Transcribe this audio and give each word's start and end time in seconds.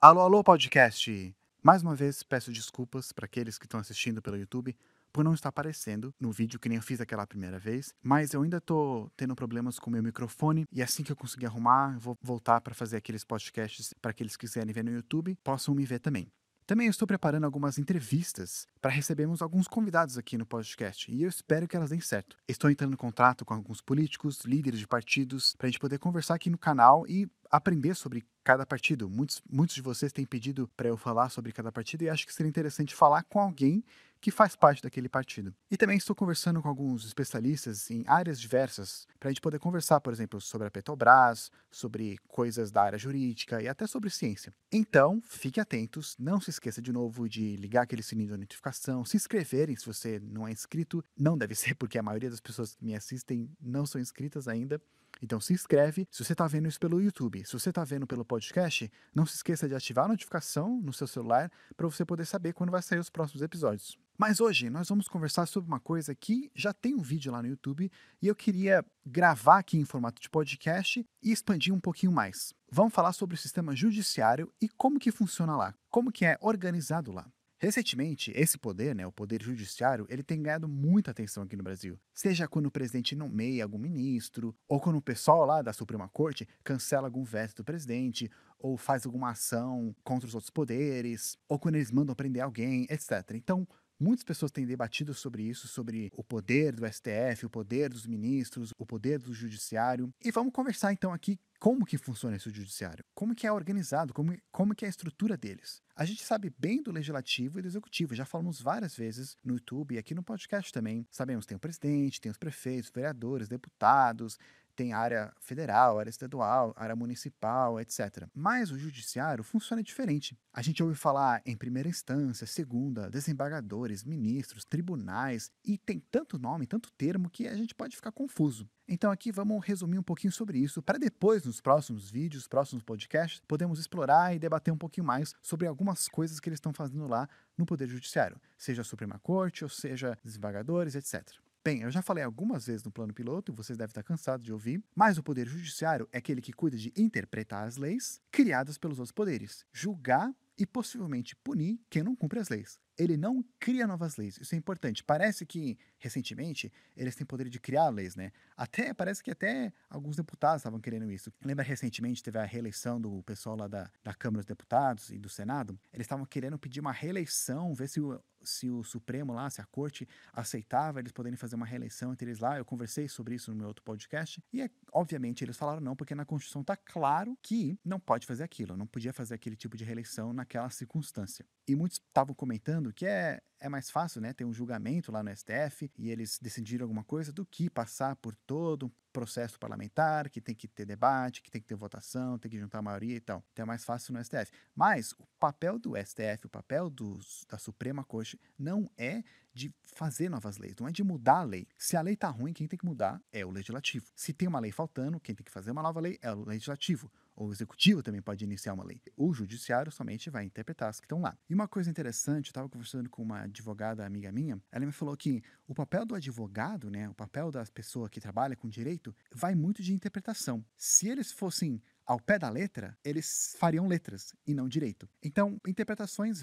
Alô, 0.00 0.20
alô, 0.20 0.44
podcast! 0.44 1.34
Mais 1.60 1.82
uma 1.82 1.92
vez, 1.92 2.22
peço 2.22 2.52
desculpas 2.52 3.10
para 3.10 3.24
aqueles 3.24 3.58
que 3.58 3.66
estão 3.66 3.80
assistindo 3.80 4.22
pelo 4.22 4.36
YouTube 4.36 4.76
por 5.12 5.24
não 5.24 5.34
estar 5.34 5.48
aparecendo 5.48 6.14
no 6.20 6.30
vídeo 6.30 6.60
que 6.60 6.68
nem 6.68 6.76
eu 6.76 6.82
fiz 6.82 7.00
aquela 7.00 7.26
primeira 7.26 7.58
vez, 7.58 7.92
mas 8.00 8.32
eu 8.32 8.42
ainda 8.42 8.60
tô 8.60 9.10
tendo 9.16 9.34
problemas 9.34 9.76
com 9.76 9.90
o 9.90 9.92
meu 9.92 10.00
microfone 10.00 10.66
e 10.70 10.84
assim 10.84 11.02
que 11.02 11.10
eu 11.10 11.16
conseguir 11.16 11.46
arrumar, 11.46 11.98
vou 11.98 12.16
voltar 12.22 12.60
para 12.60 12.76
fazer 12.76 12.96
aqueles 12.96 13.24
podcasts 13.24 13.92
para 14.00 14.12
aqueles 14.12 14.36
que 14.36 14.46
quiserem 14.46 14.72
ver 14.72 14.84
no 14.84 14.92
YouTube, 14.92 15.36
possam 15.42 15.74
me 15.74 15.84
ver 15.84 15.98
também. 15.98 16.30
Também 16.68 16.86
estou 16.86 17.08
preparando 17.08 17.44
algumas 17.44 17.78
entrevistas 17.78 18.66
para 18.78 18.90
recebermos 18.90 19.40
alguns 19.40 19.66
convidados 19.66 20.18
aqui 20.18 20.36
no 20.36 20.44
podcast 20.44 21.10
e 21.10 21.22
eu 21.22 21.28
espero 21.30 21.66
que 21.66 21.74
elas 21.74 21.88
deem 21.88 22.02
certo. 22.02 22.36
Estou 22.46 22.70
entrando 22.70 22.92
em 22.92 22.96
contato 22.96 23.42
com 23.42 23.54
alguns 23.54 23.80
políticos, 23.80 24.40
líderes 24.44 24.78
de 24.78 24.86
partidos, 24.86 25.56
para 25.56 25.66
a 25.66 25.70
gente 25.70 25.80
poder 25.80 25.98
conversar 25.98 26.34
aqui 26.34 26.50
no 26.50 26.58
canal 26.58 27.06
e 27.08 27.26
aprender 27.50 27.94
sobre 27.94 28.22
cada 28.44 28.66
partido. 28.66 29.08
Muitos, 29.08 29.40
muitos 29.50 29.76
de 29.76 29.80
vocês 29.80 30.12
têm 30.12 30.26
pedido 30.26 30.68
para 30.76 30.88
eu 30.88 30.98
falar 30.98 31.30
sobre 31.30 31.52
cada 31.52 31.72
partido 31.72 32.02
e 32.02 32.10
acho 32.10 32.26
que 32.26 32.34
seria 32.34 32.50
interessante 32.50 32.94
falar 32.94 33.22
com 33.22 33.40
alguém 33.40 33.82
que 34.20 34.30
faz 34.30 34.56
parte 34.56 34.82
daquele 34.82 35.08
partido. 35.08 35.54
E 35.70 35.76
também 35.76 35.96
estou 35.96 36.14
conversando 36.14 36.60
com 36.60 36.68
alguns 36.68 37.04
especialistas 37.04 37.90
em 37.90 38.04
áreas 38.06 38.40
diversas, 38.40 39.06
para 39.18 39.28
a 39.28 39.32
gente 39.32 39.40
poder 39.40 39.58
conversar, 39.58 40.00
por 40.00 40.12
exemplo, 40.12 40.40
sobre 40.40 40.66
a 40.66 40.70
Petrobras, 40.70 41.50
sobre 41.70 42.18
coisas 42.28 42.70
da 42.70 42.82
área 42.82 42.98
jurídica 42.98 43.62
e 43.62 43.68
até 43.68 43.86
sobre 43.86 44.10
ciência. 44.10 44.52
Então, 44.72 45.20
fiquem 45.24 45.60
atentos, 45.60 46.16
não 46.18 46.40
se 46.40 46.50
esqueça 46.50 46.80
de 46.82 46.92
novo 46.92 47.28
de 47.28 47.56
ligar 47.56 47.82
aquele 47.82 48.02
sininho 48.02 48.30
da 48.30 48.36
notificação, 48.36 49.04
se 49.04 49.16
inscreverem 49.16 49.76
se 49.76 49.86
você 49.86 50.18
não 50.20 50.46
é 50.46 50.52
inscrito, 50.52 51.04
não 51.16 51.36
deve 51.36 51.54
ser 51.54 51.74
porque 51.74 51.98
a 51.98 52.02
maioria 52.02 52.30
das 52.30 52.40
pessoas 52.40 52.74
que 52.74 52.84
me 52.84 52.94
assistem 52.94 53.50
não 53.60 53.86
são 53.86 54.00
inscritas 54.00 54.48
ainda. 54.48 54.80
Então 55.22 55.40
se 55.40 55.52
inscreve 55.52 56.06
se 56.10 56.24
você 56.24 56.32
está 56.32 56.46
vendo 56.46 56.68
isso 56.68 56.80
pelo 56.80 57.00
YouTube. 57.00 57.44
Se 57.44 57.52
você 57.52 57.70
está 57.70 57.84
vendo 57.84 58.06
pelo 58.06 58.24
podcast, 58.24 58.90
não 59.14 59.26
se 59.26 59.36
esqueça 59.36 59.68
de 59.68 59.74
ativar 59.74 60.04
a 60.04 60.08
notificação 60.08 60.80
no 60.80 60.92
seu 60.92 61.06
celular 61.06 61.50
para 61.76 61.86
você 61.86 62.04
poder 62.04 62.24
saber 62.24 62.52
quando 62.52 62.70
vai 62.70 62.82
sair 62.82 62.98
os 62.98 63.10
próximos 63.10 63.42
episódios. 63.42 63.98
Mas 64.16 64.40
hoje 64.40 64.68
nós 64.68 64.88
vamos 64.88 65.06
conversar 65.06 65.46
sobre 65.46 65.68
uma 65.68 65.78
coisa 65.78 66.12
que 66.14 66.50
já 66.52 66.72
tem 66.72 66.94
um 66.94 67.02
vídeo 67.02 67.30
lá 67.30 67.40
no 67.40 67.48
YouTube 67.48 67.90
e 68.20 68.26
eu 68.26 68.34
queria 68.34 68.84
gravar 69.06 69.58
aqui 69.58 69.78
em 69.78 69.84
formato 69.84 70.20
de 70.20 70.28
podcast 70.28 71.06
e 71.22 71.30
expandir 71.30 71.72
um 71.72 71.80
pouquinho 71.80 72.10
mais. 72.10 72.52
Vamos 72.70 72.92
falar 72.92 73.12
sobre 73.12 73.36
o 73.36 73.38
sistema 73.38 73.76
judiciário 73.76 74.52
e 74.60 74.68
como 74.68 74.98
que 74.98 75.12
funciona 75.12 75.56
lá, 75.56 75.72
como 75.88 76.10
que 76.10 76.24
é 76.24 76.36
organizado 76.40 77.12
lá. 77.12 77.30
Recentemente, 77.60 78.32
esse 78.36 78.56
poder, 78.56 78.94
né, 78.94 79.04
o 79.04 79.10
poder 79.10 79.42
judiciário, 79.42 80.06
ele 80.08 80.22
tem 80.22 80.40
ganhado 80.40 80.68
muita 80.68 81.10
atenção 81.10 81.42
aqui 81.42 81.56
no 81.56 81.62
Brasil. 81.62 81.98
Seja 82.14 82.46
quando 82.46 82.66
o 82.66 82.70
presidente 82.70 83.16
nomeia 83.16 83.64
algum 83.64 83.78
ministro, 83.78 84.54
ou 84.68 84.80
quando 84.80 84.96
o 84.96 85.02
pessoal 85.02 85.44
lá 85.44 85.60
da 85.60 85.72
Suprema 85.72 86.08
Corte 86.08 86.48
cancela 86.62 87.08
algum 87.08 87.24
veto 87.24 87.56
do 87.56 87.64
presidente, 87.64 88.30
ou 88.60 88.76
faz 88.76 89.04
alguma 89.04 89.30
ação 89.30 89.94
contra 90.04 90.28
os 90.28 90.34
outros 90.34 90.50
poderes, 90.50 91.36
ou 91.48 91.58
quando 91.58 91.74
eles 91.74 91.90
mandam 91.90 92.14
prender 92.14 92.42
alguém, 92.42 92.86
etc. 92.88 93.32
Então, 93.34 93.66
Muitas 94.00 94.22
pessoas 94.22 94.52
têm 94.52 94.64
debatido 94.64 95.12
sobre 95.12 95.42
isso, 95.42 95.66
sobre 95.66 96.08
o 96.14 96.22
poder 96.22 96.72
do 96.72 96.86
STF, 96.86 97.46
o 97.46 97.50
poder 97.50 97.90
dos 97.90 98.06
ministros, 98.06 98.72
o 98.78 98.86
poder 98.86 99.18
do 99.18 99.34
judiciário. 99.34 100.14
E 100.24 100.30
vamos 100.30 100.52
conversar 100.52 100.92
então 100.92 101.12
aqui 101.12 101.36
como 101.58 101.84
que 101.84 101.98
funciona 101.98 102.36
esse 102.36 102.50
judiciário, 102.50 103.04
como 103.14 103.34
que 103.34 103.46
é 103.46 103.52
organizado, 103.52 104.14
como, 104.14 104.36
como 104.50 104.74
que 104.74 104.84
é 104.84 104.88
a 104.88 104.90
estrutura 104.90 105.36
deles. 105.36 105.82
A 105.94 106.04
gente 106.04 106.22
sabe 106.22 106.52
bem 106.56 106.82
do 106.82 106.92
legislativo 106.92 107.58
e 107.58 107.62
do 107.62 107.68
executivo, 107.68 108.14
já 108.14 108.24
falamos 108.24 108.60
várias 108.60 108.94
vezes 108.94 109.36
no 109.42 109.54
YouTube 109.54 109.94
e 109.94 109.98
aqui 109.98 110.14
no 110.14 110.22
podcast 110.22 110.72
também. 110.72 111.06
Sabemos 111.10 111.46
tem 111.46 111.56
o 111.56 111.60
presidente, 111.60 112.20
tem 112.20 112.30
os 112.30 112.38
prefeitos, 112.38 112.90
vereadores, 112.94 113.48
deputados, 113.48 114.38
tem 114.78 114.92
área 114.92 115.34
federal, 115.40 115.98
área 115.98 116.08
estadual, 116.08 116.72
área 116.76 116.94
municipal, 116.94 117.80
etc. 117.80 118.28
Mas 118.32 118.70
o 118.70 118.78
judiciário 118.78 119.42
funciona 119.42 119.82
diferente. 119.82 120.38
A 120.52 120.62
gente 120.62 120.80
ouve 120.80 120.94
falar 120.94 121.42
em 121.44 121.56
primeira 121.56 121.88
instância, 121.88 122.46
segunda, 122.46 123.10
desembargadores, 123.10 124.04
ministros, 124.04 124.64
tribunais, 124.64 125.50
e 125.64 125.76
tem 125.76 125.98
tanto 125.98 126.38
nome, 126.38 126.64
tanto 126.64 126.92
termo 126.92 127.28
que 127.28 127.48
a 127.48 127.56
gente 127.56 127.74
pode 127.74 127.96
ficar 127.96 128.12
confuso. 128.12 128.70
Então 128.86 129.10
aqui 129.10 129.32
vamos 129.32 129.66
resumir 129.66 129.98
um 129.98 130.02
pouquinho 130.02 130.32
sobre 130.32 130.60
isso, 130.60 130.80
para 130.80 130.96
depois, 130.96 131.42
nos 131.44 131.60
próximos 131.60 132.08
vídeos, 132.08 132.46
próximos 132.46 132.84
podcasts, 132.84 133.42
podemos 133.48 133.80
explorar 133.80 134.32
e 134.32 134.38
debater 134.38 134.72
um 134.72 134.78
pouquinho 134.78 135.04
mais 135.08 135.34
sobre 135.42 135.66
algumas 135.66 136.06
coisas 136.06 136.38
que 136.38 136.48
eles 136.48 136.58
estão 136.58 136.72
fazendo 136.72 137.08
lá 137.08 137.28
no 137.56 137.66
Poder 137.66 137.88
Judiciário, 137.88 138.40
seja 138.56 138.82
a 138.82 138.84
Suprema 138.84 139.18
Corte, 139.18 139.64
ou 139.64 139.68
seja 139.68 140.16
desembargadores, 140.22 140.94
etc. 140.94 141.47
Bem, 141.68 141.82
eu 141.82 141.90
já 141.90 142.00
falei 142.00 142.24
algumas 142.24 142.66
vezes 142.66 142.82
no 142.82 142.90
plano 142.90 143.12
piloto, 143.12 143.52
vocês 143.52 143.76
devem 143.76 143.90
estar 143.90 144.02
cansados 144.02 144.42
de 144.42 144.50
ouvir, 144.50 144.82
mas 144.96 145.18
o 145.18 145.22
poder 145.22 145.46
judiciário 145.46 146.08
é 146.10 146.16
aquele 146.16 146.40
que 146.40 146.50
cuida 146.50 146.78
de 146.78 146.90
interpretar 146.96 147.68
as 147.68 147.76
leis 147.76 148.22
criadas 148.32 148.78
pelos 148.78 148.98
outros 148.98 149.12
poderes, 149.12 149.66
julgar 149.70 150.34
e 150.56 150.64
possivelmente 150.64 151.36
punir 151.36 151.78
quem 151.90 152.02
não 152.02 152.16
cumpre 152.16 152.38
as 152.38 152.48
leis 152.48 152.80
ele 152.98 153.16
não 153.16 153.44
cria 153.60 153.86
novas 153.86 154.16
leis. 154.16 154.38
Isso 154.38 154.54
é 154.54 154.58
importante. 154.58 155.04
Parece 155.04 155.46
que, 155.46 155.78
recentemente, 155.98 156.72
eles 156.96 157.14
têm 157.14 157.26
poder 157.26 157.48
de 157.48 157.58
criar 157.58 157.88
leis, 157.88 158.16
né? 158.16 158.32
Até, 158.56 158.94
parece 158.94 159.22
que 159.22 159.30
até 159.30 159.72
alguns 159.88 160.16
deputados 160.16 160.60
estavam 160.60 160.80
querendo 160.80 161.10
isso. 161.10 161.32
Lembra, 161.44 161.64
recentemente, 161.64 162.22
teve 162.22 162.38
a 162.38 162.44
reeleição 162.44 163.00
do 163.00 163.22
pessoal 163.22 163.56
lá 163.56 163.68
da, 163.68 163.90
da 164.02 164.14
Câmara 164.14 164.40
dos 164.40 164.46
Deputados 164.46 165.10
e 165.10 165.18
do 165.18 165.28
Senado? 165.28 165.78
Eles 165.92 166.04
estavam 166.04 166.24
querendo 166.24 166.58
pedir 166.58 166.80
uma 166.80 166.92
reeleição, 166.92 167.74
ver 167.74 167.88
se 167.88 168.00
o, 168.00 168.20
se 168.42 168.68
o 168.70 168.82
Supremo 168.82 169.32
lá, 169.32 169.48
se 169.50 169.60
a 169.60 169.64
Corte 169.64 170.08
aceitava 170.32 171.00
eles 171.00 171.12
poderem 171.12 171.36
fazer 171.36 171.56
uma 171.56 171.66
reeleição 171.66 172.12
entre 172.12 172.28
eles 172.28 172.38
lá. 172.38 172.58
Eu 172.58 172.64
conversei 172.64 173.08
sobre 173.08 173.34
isso 173.34 173.50
no 173.50 173.56
meu 173.56 173.68
outro 173.68 173.84
podcast. 173.84 174.42
E, 174.52 174.62
é, 174.62 174.70
obviamente, 174.92 175.44
eles 175.44 175.56
falaram 175.56 175.80
não, 175.80 175.96
porque 175.96 176.14
na 176.14 176.24
Constituição 176.24 176.62
está 176.62 176.76
claro 176.76 177.36
que 177.42 177.78
não 177.84 178.00
pode 178.00 178.26
fazer 178.26 178.44
aquilo. 178.44 178.76
Não 178.76 178.86
podia 178.86 179.12
fazer 179.12 179.34
aquele 179.34 179.56
tipo 179.56 179.76
de 179.76 179.84
reeleição 179.84 180.32
naquela 180.32 180.70
circunstância. 180.70 181.44
E 181.66 181.74
muitos 181.74 181.98
estavam 181.98 182.34
comentando 182.34 182.92
que 182.92 183.06
é, 183.06 183.40
é 183.60 183.68
mais 183.68 183.90
fácil, 183.90 184.20
né, 184.20 184.32
ter 184.32 184.44
um 184.44 184.52
julgamento 184.52 185.10
lá 185.10 185.22
no 185.22 185.34
STF 185.34 185.90
e 185.96 186.10
eles 186.10 186.38
decidirem 186.40 186.82
alguma 186.82 187.04
coisa 187.04 187.32
do 187.32 187.44
que 187.44 187.68
passar 187.68 188.16
por 188.16 188.34
todo 188.34 188.86
um 188.86 188.90
processo 189.12 189.58
parlamentar, 189.58 190.28
que 190.28 190.40
tem 190.40 190.54
que 190.54 190.68
ter 190.68 190.84
debate, 190.84 191.42
que 191.42 191.50
tem 191.50 191.60
que 191.60 191.66
ter 191.66 191.74
votação, 191.74 192.38
tem 192.38 192.50
que 192.50 192.58
juntar 192.58 192.78
a 192.78 192.82
maioria 192.82 193.16
e 193.16 193.20
tal. 193.20 193.44
Então 193.52 193.64
é 193.64 193.66
mais 193.66 193.84
fácil 193.84 194.14
no 194.14 194.24
STF. 194.24 194.52
Mas 194.74 195.12
o 195.12 195.26
papel 195.40 195.78
do 195.78 195.94
STF, 195.96 196.46
o 196.46 196.48
papel 196.48 196.88
dos, 196.88 197.44
da 197.48 197.58
Suprema 197.58 198.04
Corte 198.04 198.38
não 198.58 198.88
é 198.96 199.24
de 199.52 199.74
fazer 199.82 200.28
novas 200.28 200.56
leis, 200.56 200.76
não 200.78 200.86
é 200.86 200.92
de 200.92 201.02
mudar 201.02 201.38
a 201.38 201.42
lei. 201.42 201.66
Se 201.76 201.96
a 201.96 202.00
lei 202.00 202.14
está 202.14 202.28
ruim, 202.28 202.52
quem 202.52 202.68
tem 202.68 202.78
que 202.78 202.86
mudar 202.86 203.20
é 203.32 203.44
o 203.44 203.50
legislativo. 203.50 204.06
Se 204.14 204.32
tem 204.32 204.46
uma 204.46 204.60
lei 204.60 204.70
faltando, 204.70 205.18
quem 205.18 205.34
tem 205.34 205.44
que 205.44 205.50
fazer 205.50 205.72
uma 205.72 205.82
nova 205.82 205.98
lei 205.98 206.18
é 206.22 206.32
o 206.32 206.44
legislativo. 206.44 207.10
O 207.40 207.52
executivo 207.52 208.02
também 208.02 208.20
pode 208.20 208.44
iniciar 208.44 208.74
uma 208.74 208.82
lei. 208.82 209.00
O 209.16 209.32
judiciário 209.32 209.92
somente 209.92 210.28
vai 210.28 210.44
interpretar 210.44 210.88
as 210.88 210.98
que 210.98 211.06
estão 211.06 211.20
lá. 211.20 211.38
E 211.48 211.54
uma 211.54 211.68
coisa 211.68 211.88
interessante, 211.88 212.46
eu 212.46 212.50
estava 212.50 212.68
conversando 212.68 213.08
com 213.08 213.22
uma 213.22 213.42
advogada 213.42 214.04
amiga 214.04 214.32
minha, 214.32 214.60
ela 214.72 214.84
me 214.84 214.90
falou 214.90 215.16
que 215.16 215.40
o 215.66 215.72
papel 215.72 216.04
do 216.04 216.16
advogado, 216.16 216.90
né, 216.90 217.08
o 217.08 217.14
papel 217.14 217.52
da 217.52 217.64
pessoa 217.66 218.08
que 218.08 218.20
trabalha 218.20 218.56
com 218.56 218.68
direito, 218.68 219.14
vai 219.32 219.54
muito 219.54 219.84
de 219.84 219.94
interpretação. 219.94 220.64
Se 220.76 221.08
eles 221.08 221.30
fossem 221.30 221.80
ao 222.04 222.18
pé 222.18 222.40
da 222.40 222.48
letra, 222.48 222.98
eles 223.04 223.54
fariam 223.56 223.86
letras 223.86 224.34
e 224.44 224.52
não 224.52 224.66
direito. 224.66 225.08
Então, 225.22 225.60
interpretações 225.64 226.42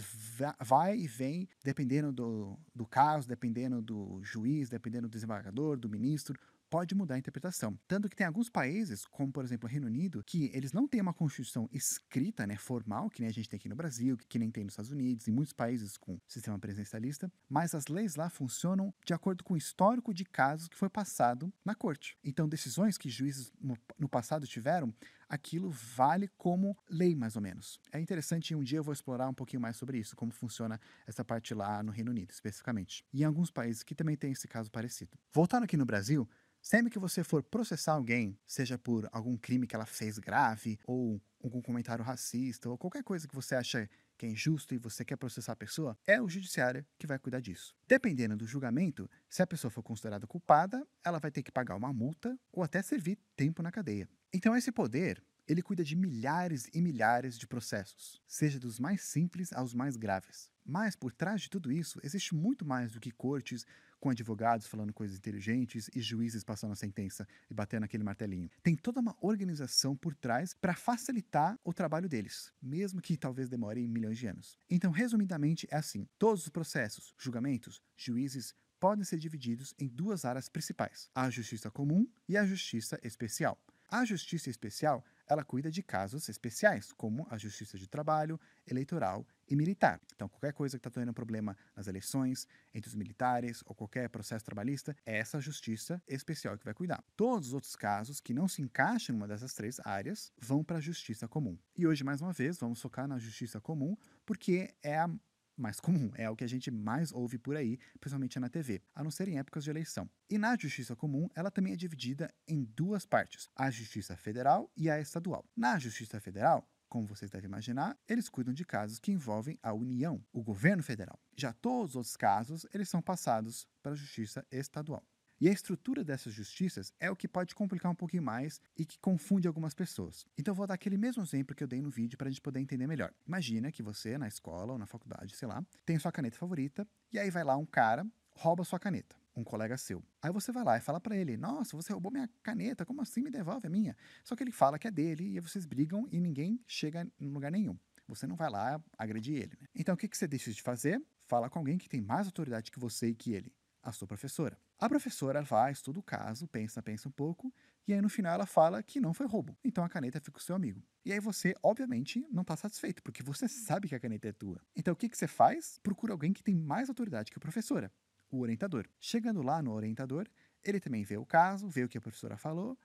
vai 0.61 0.97
e 0.97 1.07
vem 1.07 1.49
dependendo 1.61 2.13
do, 2.13 2.57
do 2.73 2.85
caso, 2.85 3.27
dependendo 3.27 3.81
do 3.81 4.21
juiz, 4.23 4.69
dependendo 4.69 5.09
do 5.09 5.11
desembargador, 5.11 5.75
do 5.75 5.89
ministro 5.89 6.39
pode 6.69 6.95
mudar 6.95 7.15
a 7.15 7.17
interpretação. 7.17 7.77
Tanto 7.87 8.09
que 8.09 8.15
tem 8.15 8.25
alguns 8.25 8.49
países, 8.49 9.05
como 9.05 9.31
por 9.31 9.43
exemplo 9.43 9.67
o 9.67 9.71
Reino 9.71 9.87
Unido, 9.87 10.23
que 10.25 10.51
eles 10.53 10.71
não 10.71 10.87
têm 10.87 11.01
uma 11.01 11.13
constituição 11.13 11.69
escrita, 11.71 12.45
né, 12.45 12.55
formal, 12.57 13.09
que 13.09 13.21
nem 13.21 13.29
a 13.29 13.33
gente 13.33 13.49
tem 13.49 13.57
aqui 13.57 13.69
no 13.69 13.75
Brasil, 13.75 14.17
que 14.29 14.39
nem 14.39 14.51
tem 14.51 14.63
nos 14.63 14.73
Estados 14.73 14.91
Unidos, 14.91 15.27
e 15.27 15.31
muitos 15.31 15.53
países 15.53 15.97
com 15.97 16.19
sistema 16.27 16.59
presidencialista, 16.59 17.31
mas 17.49 17.73
as 17.73 17.87
leis 17.87 18.15
lá 18.15 18.29
funcionam 18.29 18.93
de 19.05 19.13
acordo 19.13 19.43
com 19.43 19.53
o 19.53 19.57
histórico 19.57 20.13
de 20.13 20.25
casos 20.25 20.67
que 20.67 20.77
foi 20.77 20.89
passado 20.89 21.53
na 21.63 21.75
corte. 21.75 22.17
Então, 22.23 22.47
decisões 22.47 22.97
que 22.97 23.09
juízes 23.09 23.51
no, 23.59 23.77
no 23.97 24.09
passado 24.09 24.47
tiveram, 24.47 24.93
aquilo 25.27 25.69
vale 25.69 26.27
como 26.37 26.77
lei, 26.89 27.15
mais 27.15 27.35
ou 27.35 27.41
menos. 27.41 27.79
É 27.91 27.99
interessante, 27.99 28.55
um 28.55 28.63
dia 28.63 28.79
eu 28.79 28.83
vou 28.83 28.93
explorar 28.93 29.27
um 29.27 29.33
pouquinho 29.33 29.61
mais 29.61 29.75
sobre 29.75 29.97
isso, 29.97 30.15
como 30.15 30.31
funciona 30.31 30.79
essa 31.05 31.23
parte 31.23 31.53
lá 31.53 31.81
no 31.83 31.91
Reino 31.91 32.11
Unido, 32.11 32.31
especificamente. 32.31 33.05
E 33.13 33.21
em 33.21 33.25
alguns 33.25 33.51
países 33.51 33.83
que 33.83 33.95
também 33.95 34.15
tem 34.15 34.31
esse 34.31 34.47
caso 34.47 34.71
parecido. 34.71 35.17
Voltando 35.33 35.63
aqui 35.63 35.77
no 35.77 35.85
Brasil, 35.85 36.27
Sempre 36.65 36.89
que 36.89 36.97
você 36.97 37.23
for 37.23 37.43
processar 37.43 37.93
alguém, 37.93 38.35
seja 38.43 38.75
por 38.75 39.07
algum 39.11 39.37
crime 39.37 39.67
que 39.67 39.75
ela 39.75 39.85
fez 39.85 40.17
grave, 40.17 40.79
ou 40.87 41.21
algum 41.43 41.61
comentário 41.61 42.03
racista, 42.03 42.67
ou 42.67 42.75
qualquer 42.75 43.03
coisa 43.03 43.27
que 43.27 43.35
você 43.35 43.53
acha 43.53 43.87
que 44.17 44.25
é 44.25 44.29
injusto 44.29 44.73
e 44.73 44.79
você 44.79 45.05
quer 45.05 45.15
processar 45.15 45.51
a 45.51 45.55
pessoa, 45.55 45.95
é 46.07 46.19
o 46.19 46.27
judiciário 46.27 46.83
que 46.97 47.05
vai 47.05 47.19
cuidar 47.19 47.39
disso. 47.39 47.75
Dependendo 47.87 48.35
do 48.35 48.47
julgamento, 48.47 49.07
se 49.29 49.43
a 49.43 49.47
pessoa 49.47 49.69
for 49.69 49.83
considerada 49.83 50.25
culpada, 50.25 50.83
ela 51.05 51.19
vai 51.19 51.29
ter 51.29 51.43
que 51.43 51.51
pagar 51.51 51.75
uma 51.75 51.93
multa 51.93 52.35
ou 52.51 52.63
até 52.63 52.81
servir 52.81 53.19
tempo 53.35 53.61
na 53.61 53.71
cadeia. 53.71 54.09
Então 54.33 54.55
esse 54.55 54.71
poder, 54.71 55.23
ele 55.47 55.61
cuida 55.61 55.83
de 55.83 55.95
milhares 55.95 56.67
e 56.73 56.81
milhares 56.81 57.37
de 57.37 57.45
processos, 57.45 58.19
seja 58.25 58.59
dos 58.59 58.79
mais 58.79 59.03
simples 59.03 59.53
aos 59.53 59.75
mais 59.75 59.95
graves. 59.95 60.49
Mas 60.65 60.95
por 60.95 61.13
trás 61.13 61.41
de 61.41 61.49
tudo 61.51 61.71
isso, 61.71 61.99
existe 62.03 62.33
muito 62.33 62.65
mais 62.65 62.91
do 62.91 62.99
que 62.99 63.11
cortes 63.11 63.67
com 64.05 64.11
advogados 64.11 64.67
falando 64.67 64.93
coisas 64.93 65.17
inteligentes 65.17 65.89
e 65.95 65.99
juízes 65.99 66.43
passando 66.43 66.73
a 66.73 66.75
sentença 66.75 67.27
e 67.49 67.53
batendo 67.55 67.85
aquele 67.85 68.03
martelinho. 68.03 68.51
Tem 68.61 68.75
toda 68.75 68.99
uma 68.99 69.17
organização 69.19 69.95
por 69.95 70.13
trás 70.13 70.53
para 70.53 70.75
facilitar 70.75 71.57
o 71.63 71.73
trabalho 71.73 72.07
deles, 72.07 72.53
mesmo 72.61 73.01
que 73.01 73.17
talvez 73.17 73.49
demore 73.49 73.87
milhões 73.87 74.19
de 74.19 74.27
anos. 74.27 74.59
Então, 74.69 74.91
resumidamente, 74.91 75.67
é 75.71 75.77
assim: 75.77 76.07
todos 76.19 76.43
os 76.43 76.49
processos, 76.49 77.15
julgamentos, 77.17 77.81
juízes, 77.97 78.53
podem 78.79 79.03
ser 79.03 79.17
divididos 79.17 79.73
em 79.79 79.87
duas 79.87 80.23
áreas 80.23 80.47
principais: 80.47 81.09
a 81.15 81.27
justiça 81.31 81.71
comum 81.71 82.07
e 82.29 82.37
a 82.37 82.45
justiça 82.45 82.99
especial. 83.01 83.57
A 83.89 84.05
justiça 84.05 84.51
especial, 84.51 85.03
ela 85.27 85.43
cuida 85.43 85.71
de 85.71 85.81
casos 85.81 86.29
especiais, 86.29 86.91
como 86.91 87.25
a 87.31 87.39
justiça 87.39 87.75
de 87.75 87.87
trabalho, 87.87 88.39
eleitoral 88.67 89.25
e 89.47 89.55
militar. 89.55 89.99
Então, 90.13 90.27
qualquer 90.27 90.53
coisa 90.53 90.77
que 90.77 90.87
está 90.87 90.99
tendo 90.99 91.13
problema 91.13 91.57
nas 91.75 91.87
eleições, 91.87 92.47
entre 92.73 92.89
os 92.89 92.95
militares 92.95 93.61
ou 93.65 93.75
qualquer 93.75 94.09
processo 94.09 94.43
trabalhista, 94.43 94.95
é 95.05 95.17
essa 95.17 95.39
justiça 95.39 96.01
especial 96.07 96.57
que 96.57 96.65
vai 96.65 96.73
cuidar. 96.73 97.03
Todos 97.15 97.49
os 97.49 97.53
outros 97.53 97.75
casos 97.75 98.19
que 98.19 98.33
não 98.33 98.47
se 98.47 98.61
encaixam 98.61 99.15
em 99.15 99.17
uma 99.17 99.27
dessas 99.27 99.53
três 99.53 99.79
áreas 99.85 100.31
vão 100.37 100.63
para 100.63 100.77
a 100.77 100.81
justiça 100.81 101.27
comum. 101.27 101.57
E 101.75 101.85
hoje, 101.85 102.03
mais 102.03 102.21
uma 102.21 102.33
vez, 102.33 102.57
vamos 102.57 102.81
focar 102.81 103.07
na 103.07 103.19
justiça 103.19 103.61
comum, 103.61 103.95
porque 104.25 104.73
é 104.81 104.99
a 104.99 105.09
mais 105.57 105.79
comum, 105.79 106.11
é 106.15 106.29
o 106.29 106.35
que 106.35 106.43
a 106.43 106.47
gente 106.47 106.69
mais 106.69 107.11
ouve 107.11 107.37
por 107.37 107.55
aí, 107.55 107.79
principalmente 107.99 108.39
na 108.39 108.49
TV, 108.49 108.81
a 108.93 109.03
não 109.03 109.11
ser 109.11 109.27
em 109.27 109.39
épocas 109.39 109.63
de 109.63 109.69
eleição. 109.69 110.09
E 110.29 110.37
na 110.37 110.55
justiça 110.57 110.95
comum, 110.95 111.29
ela 111.35 111.49
também 111.49 111.73
é 111.73 111.75
dividida 111.75 112.33
em 112.47 112.63
duas 112.63 113.05
partes: 113.05 113.49
a 113.55 113.71
justiça 113.71 114.15
federal 114.17 114.71
e 114.75 114.89
a 114.89 114.99
estadual. 114.99 115.45
Na 115.55 115.79
justiça 115.79 116.19
federal, 116.19 116.67
como 116.95 117.05
vocês 117.05 117.29
devem 117.29 117.49
imaginar, 117.49 117.99
eles 118.07 118.29
cuidam 118.29 118.53
de 118.53 118.63
casos 118.63 118.99
que 118.99 119.11
envolvem 119.11 119.59
a 119.61 119.73
União, 119.73 120.23
o 120.31 120.41
governo 120.41 120.81
federal. 120.81 121.19
Já 121.35 121.51
todos 121.51 121.89
os 121.89 121.95
outros 121.97 122.15
casos, 122.15 122.65
eles 122.73 122.87
são 122.87 123.01
passados 123.01 123.67
para 123.83 123.91
a 123.91 123.95
justiça 123.95 124.47
estadual. 124.49 125.05
E 125.41 125.49
a 125.49 125.51
estrutura 125.51 126.05
dessas 126.05 126.31
justiças 126.31 126.93
é 126.97 127.11
o 127.11 127.15
que 127.15 127.27
pode 127.27 127.53
complicar 127.53 127.91
um 127.91 127.95
pouquinho 127.95 128.23
mais 128.23 128.61
e 128.77 128.85
que 128.85 128.97
confunde 128.97 129.45
algumas 129.45 129.73
pessoas. 129.73 130.25
Então 130.37 130.55
vou 130.55 130.65
dar 130.65 130.75
aquele 130.75 130.95
mesmo 130.95 131.21
exemplo 131.21 131.53
que 131.53 131.65
eu 131.65 131.67
dei 131.67 131.81
no 131.81 131.89
vídeo 131.89 132.17
para 132.17 132.29
a 132.29 132.31
gente 132.31 132.39
poder 132.39 132.61
entender 132.61 132.87
melhor. 132.87 133.13
Imagina 133.27 133.73
que 133.73 133.83
você, 133.83 134.17
na 134.17 134.29
escola 134.29 134.71
ou 134.71 134.79
na 134.79 134.85
faculdade, 134.85 135.35
sei 135.35 135.49
lá, 135.49 135.61
tem 135.85 135.99
sua 135.99 136.13
caneta 136.13 136.37
favorita 136.37 136.87
e 137.11 137.19
aí 137.19 137.29
vai 137.29 137.43
lá 137.43 137.57
um 137.57 137.65
cara, 137.65 138.07
rouba 138.31 138.63
sua 138.63 138.79
caneta 138.79 139.17
um 139.35 139.43
colega 139.43 139.77
seu. 139.77 140.03
Aí 140.21 140.31
você 140.31 140.51
vai 140.51 140.63
lá 140.63 140.77
e 140.77 140.81
fala 140.81 140.99
para 140.99 141.15
ele: 141.15 141.37
Nossa, 141.37 141.75
você 141.75 141.91
roubou 141.91 142.11
minha 142.11 142.29
caneta, 142.41 142.85
como 142.85 143.01
assim 143.01 143.21
me 143.21 143.29
devolve 143.29 143.67
a 143.67 143.69
minha? 143.69 143.95
Só 144.23 144.35
que 144.35 144.43
ele 144.43 144.51
fala 144.51 144.79
que 144.79 144.87
é 144.87 144.91
dele 144.91 145.35
e 145.35 145.39
vocês 145.39 145.65
brigam 145.65 146.07
e 146.11 146.19
ninguém 146.19 146.59
chega 146.67 147.07
em 147.19 147.29
lugar 147.29 147.51
nenhum. 147.51 147.77
Você 148.07 148.27
não 148.27 148.35
vai 148.35 148.49
lá 148.49 148.81
agredir 148.97 149.35
ele. 149.35 149.57
Né? 149.59 149.67
Então 149.75 149.95
o 149.95 149.97
que, 149.97 150.07
que 150.07 150.17
você 150.17 150.27
deixa 150.27 150.51
de 150.51 150.61
fazer? 150.61 151.01
Fala 151.27 151.49
com 151.49 151.59
alguém 151.59 151.77
que 151.77 151.89
tem 151.89 152.01
mais 152.01 152.27
autoridade 152.27 152.71
que 152.71 152.79
você 152.79 153.09
e 153.09 153.15
que 153.15 153.33
ele 153.33 153.51
a 153.85 153.91
sua 153.91 154.07
professora. 154.07 154.57
A 154.79 154.89
professora 154.89 155.43
vai, 155.43 155.71
estuda 155.71 155.99
o 155.99 156.03
caso, 156.03 156.47
pensa, 156.47 156.81
pensa 156.81 157.07
um 157.07 157.11
pouco, 157.11 157.53
e 157.87 157.93
aí 157.93 158.01
no 158.01 158.09
final 158.09 158.33
ela 158.33 158.47
fala 158.47 158.81
que 158.81 158.99
não 158.99 159.13
foi 159.13 159.27
roubo. 159.27 159.55
Então 159.63 159.83
a 159.83 159.89
caneta 159.89 160.19
fica 160.19 160.31
com 160.31 160.39
seu 160.39 160.55
amigo. 160.55 160.83
E 161.05 161.13
aí 161.13 161.19
você, 161.19 161.55
obviamente, 161.61 162.25
não 162.31 162.41
está 162.41 162.57
satisfeito, 162.57 163.03
porque 163.03 163.21
você 163.21 163.47
sabe 163.47 163.87
que 163.87 163.93
a 163.93 163.99
caneta 163.99 164.27
é 164.27 164.31
tua. 164.31 164.59
Então 164.75 164.93
o 164.93 164.97
que, 164.97 165.07
que 165.07 165.17
você 165.17 165.27
faz? 165.27 165.79
Procura 165.83 166.13
alguém 166.13 166.33
que 166.33 166.43
tem 166.43 166.55
mais 166.55 166.89
autoridade 166.89 167.31
que 167.31 167.37
a 167.37 167.39
professora, 167.39 167.91
o 168.35 168.41
orientador. 168.41 168.85
Chegando 168.99 169.41
lá 169.41 169.61
no 169.61 169.71
orientador, 169.71 170.27
ele 170.63 170.79
também 170.79 171.03
vê 171.03 171.17
o 171.17 171.25
caso, 171.25 171.67
vê 171.67 171.83
o 171.83 171.89
que 171.89 171.97
a 171.97 172.01
professora 172.01 172.37
falou, 172.37 172.77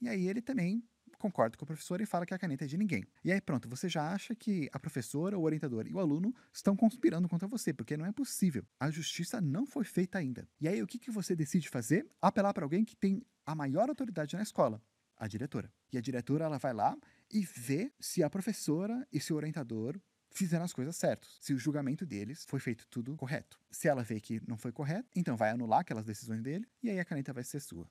e 0.00 0.08
aí 0.08 0.28
ele 0.28 0.40
também 0.40 0.82
concorda 1.18 1.56
com 1.56 1.64
o 1.64 1.66
professor 1.66 2.00
e 2.00 2.06
fala 2.06 2.24
que 2.24 2.32
a 2.32 2.38
caneta 2.38 2.64
é 2.64 2.66
de 2.66 2.78
ninguém. 2.78 3.04
E 3.22 3.30
aí 3.30 3.40
pronto, 3.40 3.68
você 3.68 3.88
já 3.88 4.10
acha 4.10 4.34
que 4.34 4.68
a 4.72 4.78
professora, 4.78 5.38
o 5.38 5.42
orientador 5.42 5.86
e 5.86 5.92
o 5.92 6.00
aluno 6.00 6.34
estão 6.52 6.74
conspirando 6.74 7.28
contra 7.28 7.46
você, 7.46 7.72
porque 7.72 7.96
não 7.96 8.06
é 8.06 8.12
possível. 8.12 8.64
A 8.78 8.90
justiça 8.90 9.40
não 9.40 9.66
foi 9.66 9.84
feita 9.84 10.18
ainda. 10.18 10.48
E 10.60 10.66
aí 10.66 10.82
o 10.82 10.86
que, 10.86 10.98
que 10.98 11.10
você 11.10 11.36
decide 11.36 11.68
fazer? 11.68 12.08
Apelar 12.22 12.54
para 12.54 12.64
alguém 12.64 12.84
que 12.84 12.96
tem 12.96 13.22
a 13.44 13.54
maior 13.54 13.88
autoridade 13.88 14.34
na 14.34 14.42
escola, 14.42 14.82
a 15.16 15.28
diretora. 15.28 15.70
E 15.92 15.98
a 15.98 16.00
diretora 16.00 16.46
ela 16.46 16.58
vai 16.58 16.72
lá 16.72 16.96
e 17.30 17.42
vê 17.42 17.92
se 18.00 18.22
a 18.22 18.30
professora 18.30 19.06
e 19.12 19.20
seu 19.20 19.36
orientador 19.36 20.00
fizeram 20.30 20.64
as 20.64 20.72
coisas 20.72 20.96
certas, 20.96 21.36
se 21.40 21.52
o 21.52 21.58
julgamento 21.58 22.06
deles 22.06 22.44
foi 22.46 22.60
feito 22.60 22.86
tudo 22.88 23.16
correto. 23.16 23.58
Se 23.70 23.88
ela 23.88 24.02
vê 24.02 24.20
que 24.20 24.40
não 24.46 24.56
foi 24.56 24.72
correto, 24.72 25.08
então 25.14 25.36
vai 25.36 25.50
anular 25.50 25.80
aquelas 25.80 26.04
decisões 26.04 26.42
dele 26.42 26.66
e 26.82 26.90
aí 26.90 26.98
a 26.98 27.04
caneta 27.04 27.32
vai 27.32 27.44
ser 27.44 27.60
sua. 27.60 27.90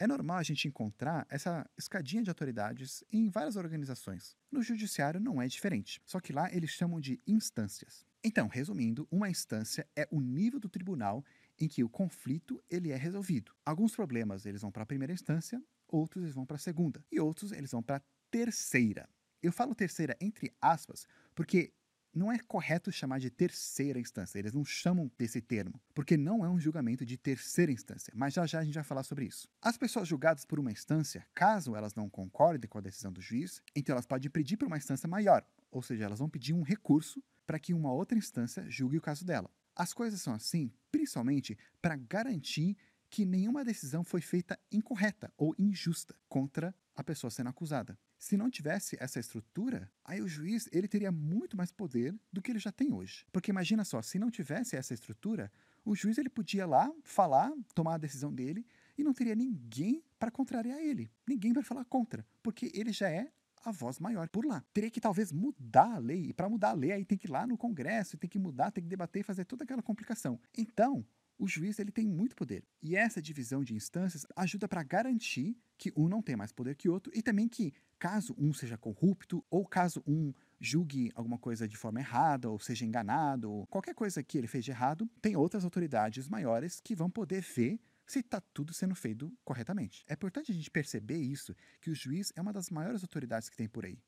É 0.00 0.06
normal 0.06 0.36
a 0.36 0.42
gente 0.44 0.68
encontrar 0.68 1.26
essa 1.28 1.68
escadinha 1.76 2.22
de 2.22 2.30
autoridades 2.30 3.02
em 3.12 3.28
várias 3.28 3.56
organizações. 3.56 4.36
No 4.50 4.62
judiciário 4.62 5.18
não 5.18 5.42
é 5.42 5.48
diferente, 5.48 6.00
só 6.06 6.20
que 6.20 6.32
lá 6.32 6.52
eles 6.54 6.70
chamam 6.70 7.00
de 7.00 7.20
instâncias. 7.26 8.06
Então, 8.22 8.46
resumindo, 8.46 9.08
uma 9.10 9.28
instância 9.28 9.88
é 9.96 10.06
o 10.10 10.20
nível 10.20 10.60
do 10.60 10.68
tribunal 10.68 11.24
em 11.58 11.66
que 11.66 11.82
o 11.82 11.88
conflito 11.88 12.62
ele 12.70 12.92
é 12.92 12.96
resolvido. 12.96 13.52
Alguns 13.64 13.94
problemas 13.94 14.46
eles 14.46 14.60
vão 14.60 14.70
para 14.70 14.84
a 14.84 14.86
primeira 14.86 15.12
instância, 15.12 15.60
outros 15.88 16.22
eles 16.22 16.34
vão 16.34 16.46
para 16.46 16.56
a 16.56 16.60
segunda 16.60 17.04
e 17.10 17.18
outros 17.18 17.50
eles 17.50 17.72
vão 17.72 17.82
para 17.82 17.96
a 17.96 18.02
terceira. 18.30 19.08
Eu 19.42 19.52
falo 19.52 19.74
terceira 19.74 20.16
entre 20.20 20.52
aspas 20.60 21.06
porque 21.34 21.72
não 22.14 22.32
é 22.32 22.38
correto 22.38 22.90
chamar 22.90 23.18
de 23.18 23.30
terceira 23.30 23.98
instância, 23.98 24.38
eles 24.38 24.52
não 24.52 24.64
chamam 24.64 25.10
desse 25.18 25.40
termo, 25.40 25.80
porque 25.94 26.16
não 26.16 26.44
é 26.44 26.48
um 26.48 26.58
julgamento 26.58 27.04
de 27.04 27.16
terceira 27.16 27.70
instância, 27.70 28.12
mas 28.16 28.34
já 28.34 28.46
já 28.46 28.60
a 28.60 28.64
gente 28.64 28.74
vai 28.74 28.84
falar 28.84 29.02
sobre 29.02 29.26
isso. 29.26 29.48
As 29.60 29.76
pessoas 29.76 30.08
julgadas 30.08 30.44
por 30.44 30.58
uma 30.58 30.72
instância, 30.72 31.26
caso 31.34 31.76
elas 31.76 31.94
não 31.94 32.08
concordem 32.08 32.68
com 32.68 32.78
a 32.78 32.82
decisão 32.82 33.12
do 33.12 33.20
juiz, 33.20 33.62
então 33.74 33.92
elas 33.92 34.06
podem 34.06 34.30
pedir 34.30 34.56
para 34.56 34.66
uma 34.66 34.78
instância 34.78 35.08
maior, 35.08 35.44
ou 35.70 35.82
seja, 35.82 36.04
elas 36.04 36.18
vão 36.18 36.28
pedir 36.28 36.54
um 36.54 36.62
recurso 36.62 37.22
para 37.46 37.58
que 37.58 37.72
uma 37.72 37.92
outra 37.92 38.18
instância 38.18 38.68
julgue 38.68 38.98
o 38.98 39.02
caso 39.02 39.24
dela. 39.24 39.50
As 39.74 39.94
coisas 39.94 40.20
são 40.20 40.34
assim, 40.34 40.72
principalmente 40.90 41.56
para 41.80 41.94
garantir 41.96 42.76
que 43.10 43.24
nenhuma 43.24 43.64
decisão 43.64 44.04
foi 44.04 44.20
feita 44.20 44.58
incorreta 44.70 45.32
ou 45.36 45.54
injusta 45.58 46.14
contra 46.28 46.74
a 46.94 47.02
pessoa 47.02 47.30
sendo 47.30 47.48
acusada. 47.48 47.98
Se 48.18 48.36
não 48.36 48.50
tivesse 48.50 48.96
essa 48.98 49.20
estrutura, 49.20 49.90
aí 50.04 50.20
o 50.20 50.26
juiz 50.26 50.68
ele 50.72 50.88
teria 50.88 51.12
muito 51.12 51.56
mais 51.56 51.70
poder 51.70 52.14
do 52.32 52.42
que 52.42 52.50
ele 52.50 52.58
já 52.58 52.72
tem 52.72 52.92
hoje. 52.92 53.24
Porque 53.32 53.50
imagina 53.50 53.84
só, 53.84 54.02
se 54.02 54.18
não 54.18 54.30
tivesse 54.30 54.74
essa 54.74 54.92
estrutura, 54.92 55.50
o 55.84 55.94
juiz 55.94 56.18
ele 56.18 56.28
podia 56.28 56.66
lá 56.66 56.92
falar, 57.04 57.52
tomar 57.74 57.94
a 57.94 57.98
decisão 57.98 58.34
dele 58.34 58.66
e 58.96 59.04
não 59.04 59.14
teria 59.14 59.36
ninguém 59.36 60.02
para 60.18 60.30
contrariar 60.30 60.78
ele, 60.80 61.10
ninguém 61.26 61.52
para 61.52 61.62
falar 61.62 61.84
contra, 61.84 62.26
porque 62.42 62.70
ele 62.74 62.92
já 62.92 63.08
é 63.08 63.30
a 63.64 63.70
voz 63.70 63.98
maior 63.98 64.28
por 64.28 64.44
lá. 64.44 64.64
Teria 64.72 64.90
que 64.90 65.00
talvez 65.00 65.32
mudar 65.32 65.94
a 65.94 65.98
lei, 65.98 66.26
e 66.30 66.32
para 66.32 66.48
mudar 66.48 66.70
a 66.70 66.74
lei 66.74 66.92
aí 66.92 67.04
tem 67.04 67.16
que 67.16 67.26
ir 67.26 67.30
lá 67.30 67.46
no 67.46 67.56
Congresso, 67.56 68.16
tem 68.16 68.28
que 68.28 68.38
mudar, 68.38 68.70
tem 68.70 68.82
que 68.82 68.90
debater, 68.90 69.22
fazer 69.22 69.44
toda 69.44 69.64
aquela 69.64 69.82
complicação. 69.82 70.40
Então, 70.56 71.06
o 71.38 71.46
juiz 71.46 71.78
ele 71.78 71.92
tem 71.92 72.06
muito 72.06 72.34
poder. 72.34 72.64
E 72.82 72.96
essa 72.96 73.22
divisão 73.22 73.62
de 73.62 73.74
instâncias 73.74 74.26
ajuda 74.36 74.68
para 74.68 74.82
garantir 74.82 75.56
que 75.76 75.92
um 75.96 76.08
não 76.08 76.20
tem 76.20 76.36
mais 76.36 76.52
poder 76.52 76.74
que 76.74 76.88
outro 76.88 77.12
e 77.14 77.22
também 77.22 77.48
que, 77.48 77.72
caso 77.98 78.34
um 78.36 78.52
seja 78.52 78.76
corrupto 78.76 79.44
ou 79.48 79.64
caso 79.64 80.02
um 80.06 80.32
julgue 80.60 81.12
alguma 81.14 81.38
coisa 81.38 81.68
de 81.68 81.76
forma 81.76 82.00
errada 82.00 82.50
ou 82.50 82.58
seja 82.58 82.84
enganado, 82.84 83.50
ou 83.50 83.66
qualquer 83.68 83.94
coisa 83.94 84.22
que 84.22 84.36
ele 84.36 84.48
fez 84.48 84.64
de 84.64 84.72
errado, 84.72 85.08
tem 85.22 85.36
outras 85.36 85.64
autoridades 85.64 86.28
maiores 86.28 86.80
que 86.80 86.94
vão 86.94 87.08
poder 87.08 87.42
ver 87.42 87.80
se 88.06 88.20
está 88.20 88.40
tudo 88.40 88.72
sendo 88.72 88.94
feito 88.94 89.32
corretamente. 89.44 90.02
É 90.08 90.14
importante 90.14 90.50
a 90.50 90.54
gente 90.54 90.70
perceber 90.70 91.18
isso, 91.18 91.54
que 91.80 91.90
o 91.90 91.94
juiz 91.94 92.32
é 92.34 92.40
uma 92.40 92.52
das 92.52 92.70
maiores 92.70 93.02
autoridades 93.02 93.48
que 93.48 93.56
tem 93.56 93.68
por 93.68 93.84
aí 93.84 93.98